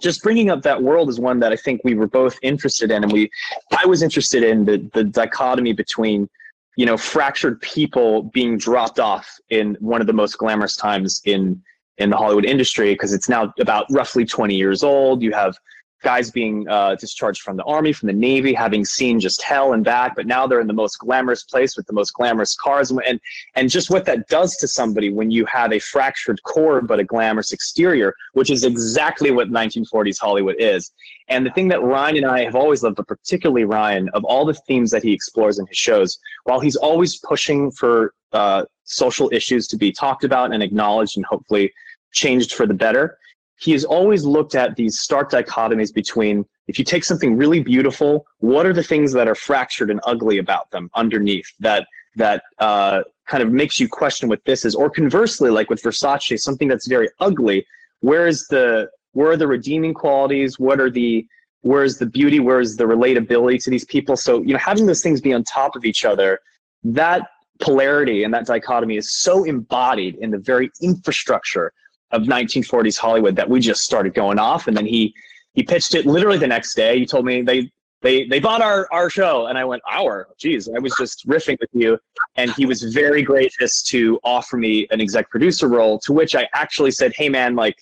just 0.02 0.24
bringing 0.24 0.50
up 0.50 0.62
that 0.64 0.82
world 0.82 1.10
is 1.10 1.20
one 1.20 1.40
that 1.42 1.52
I 1.52 1.58
think 1.58 1.82
we 1.84 1.94
were 1.94 2.08
both 2.08 2.38
interested 2.42 2.90
in, 2.90 3.04
and 3.04 3.12
we 3.12 3.30
I 3.78 3.86
was 3.86 4.02
interested 4.02 4.44
in 4.44 4.64
the 4.66 4.90
the 4.94 5.04
dichotomy 5.04 5.74
between 5.74 6.30
you 6.78 6.86
know 6.86 6.96
fractured 6.96 7.60
people 7.62 8.24
being 8.24 8.58
dropped 8.58 9.00
off 9.00 9.28
in 9.50 9.76
one 9.82 10.00
of 10.00 10.08
the 10.08 10.14
most 10.14 10.38
glamorous 10.38 10.78
times 10.78 11.22
in 11.26 11.62
in 11.98 12.10
the 12.10 12.18
Hollywood 12.18 12.46
industry 12.46 12.94
because 12.94 13.14
it's 13.14 13.30
now 13.30 13.54
about 13.60 13.86
roughly 13.92 14.26
20 14.26 14.56
years 14.56 14.84
old. 14.84 15.22
You 15.22 15.34
have 15.34 15.56
guys 16.02 16.32
being 16.32 16.68
uh, 16.68 16.96
discharged 16.96 17.42
from 17.42 17.58
the 17.58 17.64
army, 17.64 17.94
from 17.94 18.08
the 18.08 18.14
navy, 18.14 18.54
having 18.54 18.84
seen 18.84 19.20
just 19.20 19.42
hell 19.42 19.74
and 19.74 19.84
back, 19.84 20.16
but 20.16 20.26
now 20.26 20.48
they're 20.48 20.60
in 20.60 20.68
the 20.68 20.74
most 20.74 20.98
glamorous 21.00 21.44
place 21.44 21.78
with 21.78 21.86
the 21.88 21.94
most 21.94 22.12
glamorous 22.14 22.56
cars, 22.56 22.92
and 22.92 23.20
and 23.56 23.70
just 23.70 23.90
what 23.90 24.06
that 24.06 24.28
does 24.28 24.58
to 24.58 24.68
somebody 24.68 25.12
when 25.12 25.32
you 25.32 25.46
have 25.46 25.72
a 25.72 25.80
fractured 25.80 26.42
core 26.44 26.82
but 26.82 27.00
a 27.00 27.04
glamorous 27.04 27.52
exterior, 27.52 28.14
which 28.34 28.50
is 28.50 28.64
exactly 28.64 29.32
what 29.32 29.50
1940s 29.50 30.20
Hollywood 30.20 30.56
is. 30.60 30.92
And 31.28 31.46
the 31.46 31.52
thing 31.52 31.68
that 31.70 31.82
Ryan 31.82 32.18
and 32.18 32.26
I 32.26 32.44
have 32.44 32.56
always 32.56 32.84
loved, 32.84 32.98
but 32.98 33.08
particularly 33.08 33.66
Ryan, 33.66 34.10
of 34.10 34.24
all 34.26 34.46
the 34.46 34.54
themes 34.54 34.92
that 34.92 35.04
he 35.04 35.14
explores 35.14 35.60
in 35.60 35.68
his 35.68 35.78
shows, 35.78 36.20
while 36.44 36.60
he's 36.60 36.76
always 36.76 37.18
pushing 37.20 37.72
for 37.72 38.14
uh, 38.34 38.66
social 38.84 39.30
issues 39.32 39.68
to 39.68 39.78
be 39.78 39.92
talked 39.92 40.24
about 40.24 40.54
and 40.54 40.62
acknowledged 40.62 41.18
and 41.18 41.26
hopefully 41.26 41.72
changed 42.12 42.54
for 42.54 42.66
the 42.66 42.74
better 42.74 43.18
he 43.62 43.72
has 43.72 43.86
always 43.86 44.26
looked 44.26 44.56
at 44.56 44.76
these 44.76 45.00
stark 45.00 45.30
dichotomies 45.30 45.94
between 45.94 46.44
if 46.68 46.80
you 46.80 46.86
take 46.86 47.04
something 47.04 47.38
really 47.38 47.62
beautiful, 47.62 48.26
what 48.40 48.66
are 48.66 48.74
the 48.74 48.84
things 48.84 49.14
that 49.14 49.28
are 49.28 49.36
fractured 49.36 49.92
and 49.92 50.00
ugly 50.04 50.40
about 50.40 50.72
them 50.72 50.90
underneath 50.96 51.46
that 51.60 51.86
that 52.16 52.44
uh, 52.60 53.02
kind 53.28 53.44
of 53.44 53.52
makes 53.52 53.80
you 53.80 53.88
question 53.88 54.28
what 54.28 54.44
this 54.46 54.66
is, 54.66 54.74
or 54.76 54.90
conversely, 54.90 55.50
like 55.50 55.70
with 55.70 55.82
Versace, 55.82 56.40
something 56.40 56.68
that's 56.68 56.88
very 56.88 57.10
ugly. 57.20 57.66
Where 58.00 58.28
is 58.28 58.48
the 58.48 58.90
where 59.14 59.32
are 59.32 59.38
the 59.38 59.48
redeeming 59.48 59.94
qualities? 59.94 60.58
What 60.58 60.80
are 60.80 60.90
the 60.90 61.26
where 61.62 61.84
is 61.84 62.00
the 62.00 62.08
beauty? 62.08 62.40
Where 62.40 62.60
is 62.60 62.76
the 62.78 62.86
relatability 62.86 63.64
to 63.64 63.70
these 63.70 63.86
people? 63.86 64.18
So 64.18 64.42
you 64.42 64.54
know, 64.54 64.60
having 64.60 64.88
those 64.88 65.04
things 65.04 65.22
be 65.22 65.34
on 65.34 65.44
top 65.44 65.76
of 65.76 65.86
each 65.86 66.04
other, 66.04 66.40
that 66.84 67.28
polarity 67.60 68.24
and 68.24 68.34
that 68.34 68.48
dichotomy 68.48 68.98
is 68.98 69.14
so 69.16 69.44
embodied 69.44 70.16
in 70.16 70.32
the 70.32 70.40
very 70.40 70.72
infrastructure 70.82 71.72
of 72.12 72.24
1940s 72.24 72.98
Hollywood 72.98 73.36
that 73.36 73.50
we 73.50 73.60
just 73.60 73.82
started 73.82 74.14
going 74.14 74.40
off. 74.40 74.68
And 74.68 74.76
then 74.76 74.86
he 74.86 75.14
he 75.54 75.64
pitched 75.64 75.96
it 75.96 76.06
literally 76.06 76.38
the 76.38 76.48
next 76.48 76.76
day. 76.76 76.98
He 76.98 77.06
told 77.06 77.26
me 77.26 77.42
they 77.42 77.70
they 78.02 78.26
they 78.26 78.40
bought 78.40 78.62
our 78.62 78.88
our 78.92 79.10
show, 79.10 79.48
and 79.48 79.58
I 79.58 79.66
went 79.66 79.82
our. 79.90 80.28
Geez, 80.38 80.70
I 80.70 80.80
was 80.80 80.94
just 80.98 81.28
riffing 81.28 81.58
with 81.60 81.70
you, 81.74 81.98
and 82.36 82.52
he 82.52 82.66
was 82.66 82.84
very 82.84 83.22
gracious 83.22 83.84
to 83.84 84.20
offer 84.24 84.58
me 84.58 84.88
an 84.92 85.02
exec 85.02 85.30
producer 85.30 85.68
role. 85.68 86.00
To 86.00 86.14
which 86.14 86.36
I 86.36 86.48
actually 86.54 86.92
said, 86.92 87.14
"Hey 87.16 87.30
man, 87.30 87.56
like 87.56 87.76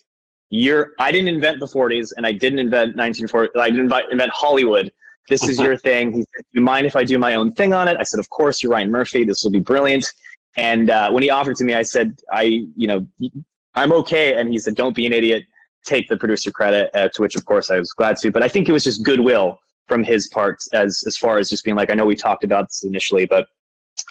you're 0.49 0.93
I 0.99 1.11
didn't 1.11 1.29
invent 1.29 1.59
the 1.59 1.67
40s, 1.67 2.13
and 2.17 2.25
I 2.25 2.31
didn't 2.31 2.59
invent 2.59 2.97
1940. 2.97 3.59
I 3.59 3.69
didn't 3.69 3.91
invent 4.11 4.31
Hollywood." 4.31 4.91
This 5.29 5.47
is 5.47 5.59
your 5.59 5.77
thing. 5.77 6.11
He 6.11 6.21
said, 6.21 6.41
Do 6.51 6.59
you 6.59 6.61
mind 6.61 6.87
if 6.87 6.95
I 6.95 7.03
do 7.03 7.19
my 7.19 7.35
own 7.35 7.53
thing 7.53 7.71
on 7.71 7.87
it? 7.87 7.97
I 7.99 8.03
said, 8.03 8.19
Of 8.19 8.27
course, 8.31 8.63
you're 8.63 8.71
Ryan 8.71 8.89
Murphy. 8.89 9.23
This 9.23 9.43
will 9.43 9.51
be 9.51 9.59
brilliant. 9.59 10.11
And 10.57 10.89
uh, 10.89 11.11
when 11.11 11.21
he 11.21 11.29
offered 11.29 11.55
to 11.57 11.63
me, 11.63 11.75
I 11.75 11.83
said, 11.83 12.19
I, 12.31 12.65
you 12.75 12.87
know, 12.87 13.07
I'm 13.75 13.91
okay. 13.93 14.39
And 14.39 14.51
he 14.51 14.60
said, 14.60 14.75
don't 14.75 14.95
be 14.95 15.05
an 15.05 15.13
idiot. 15.13 15.43
Take 15.86 16.08
the 16.10 16.17
producer 16.17 16.51
credit. 16.51 16.89
Uh, 16.93 17.10
to 17.10 17.21
which, 17.21 17.36
of 17.36 17.45
course, 17.45 17.71
I 17.71 17.77
was 17.79 17.91
glad 17.93 18.17
to. 18.17 18.32
But 18.32 18.43
I 18.43 18.47
think 18.47 18.67
it 18.67 18.71
was 18.71 18.84
just 18.84 19.03
goodwill 19.03 19.60
from 19.88 20.03
his 20.03 20.27
part 20.27 20.63
as 20.73 21.03
as 21.08 21.17
far 21.17 21.38
as 21.38 21.49
just 21.49 21.63
being 21.63 21.75
like, 21.75 21.89
I 21.89 21.95
know 21.95 22.05
we 22.05 22.15
talked 22.15 22.43
about 22.43 22.67
this 22.67 22.84
initially, 22.84 23.25
but 23.25 23.47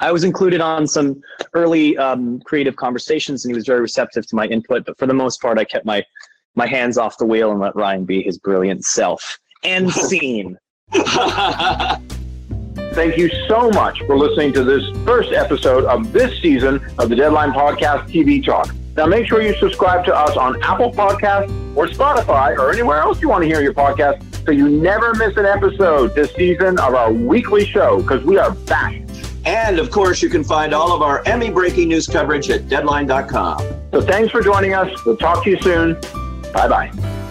I 0.01 0.12
was 0.12 0.25
included 0.25 0.61
on 0.61 0.87
some 0.87 1.21
early 1.55 1.97
um, 1.97 2.40
creative 2.40 2.77
conversations, 2.77 3.44
and 3.44 3.53
he 3.53 3.57
was 3.57 3.66
very 3.66 3.81
receptive 3.81 4.27
to 4.27 4.37
my 4.37 4.47
input. 4.47 4.85
But 4.85 4.99
for 4.99 5.07
the 5.07 5.14
most 5.14 5.40
part, 5.40 5.59
I 5.59 5.64
kept 5.64 5.87
my 5.87 6.03
my 6.55 6.66
hands 6.66 6.99
off 6.99 7.16
the 7.18 7.27
wheel 7.27 7.51
and 7.53 7.61
let 7.61 7.75
Ryan 7.77 8.05
be 8.05 8.23
his 8.23 8.38
brilliant 8.38 8.85
self. 8.85 9.38
And 9.64 9.90
scene. 10.09 10.59
Thank 12.92 13.16
you 13.16 13.31
so 13.47 13.71
much 13.71 14.03
for 14.07 14.18
listening 14.18 14.53
to 14.55 14.64
this 14.64 14.83
first 15.05 15.33
episode 15.33 15.85
of 15.85 16.12
this 16.12 16.40
season 16.42 16.81
of 16.99 17.09
the 17.09 17.16
Deadline 17.16 17.53
Podcast 17.53 18.09
TV 18.09 18.44
Talk. 18.44 18.75
Now, 18.98 19.06
make 19.06 19.28
sure 19.28 19.40
you 19.40 19.54
subscribe 19.54 20.04
to 20.06 20.12
us 20.12 20.37
on 20.37 20.61
Apple 20.61 20.90
Podcasts 20.90 21.76
or 21.76 21.87
Spotify 21.87 22.58
or 22.58 22.72
anywhere 22.72 22.98
else 22.98 23.22
you 23.22 23.28
want 23.28 23.42
to 23.42 23.46
hear 23.46 23.62
your 23.62 23.72
podcast 23.72 24.44
so 24.44 24.50
you 24.50 24.68
never 24.68 25.14
miss 25.14 25.37
an 25.37 25.46
episode 25.46 26.16
this 26.16 26.34
season 26.34 26.80
of 26.80 26.96
our 26.96 27.12
weekly 27.12 27.64
show 27.64 28.02
because 28.02 28.24
we 28.24 28.38
are 28.38 28.50
back. 28.50 29.00
And 29.44 29.78
of 29.78 29.92
course, 29.92 30.20
you 30.20 30.28
can 30.28 30.42
find 30.42 30.74
all 30.74 30.90
of 30.90 31.00
our 31.00 31.22
Emmy 31.26 31.48
breaking 31.48 31.90
news 31.90 32.08
coverage 32.08 32.50
at 32.50 32.68
deadline.com. 32.68 33.61
So 33.92 34.00
thanks 34.00 34.32
for 34.32 34.42
joining 34.42 34.74
us. 34.74 34.90
We'll 35.04 35.16
talk 35.16 35.44
to 35.44 35.50
you 35.50 35.62
soon. 35.62 35.94
Bye 36.52 36.66
bye. 36.66 37.28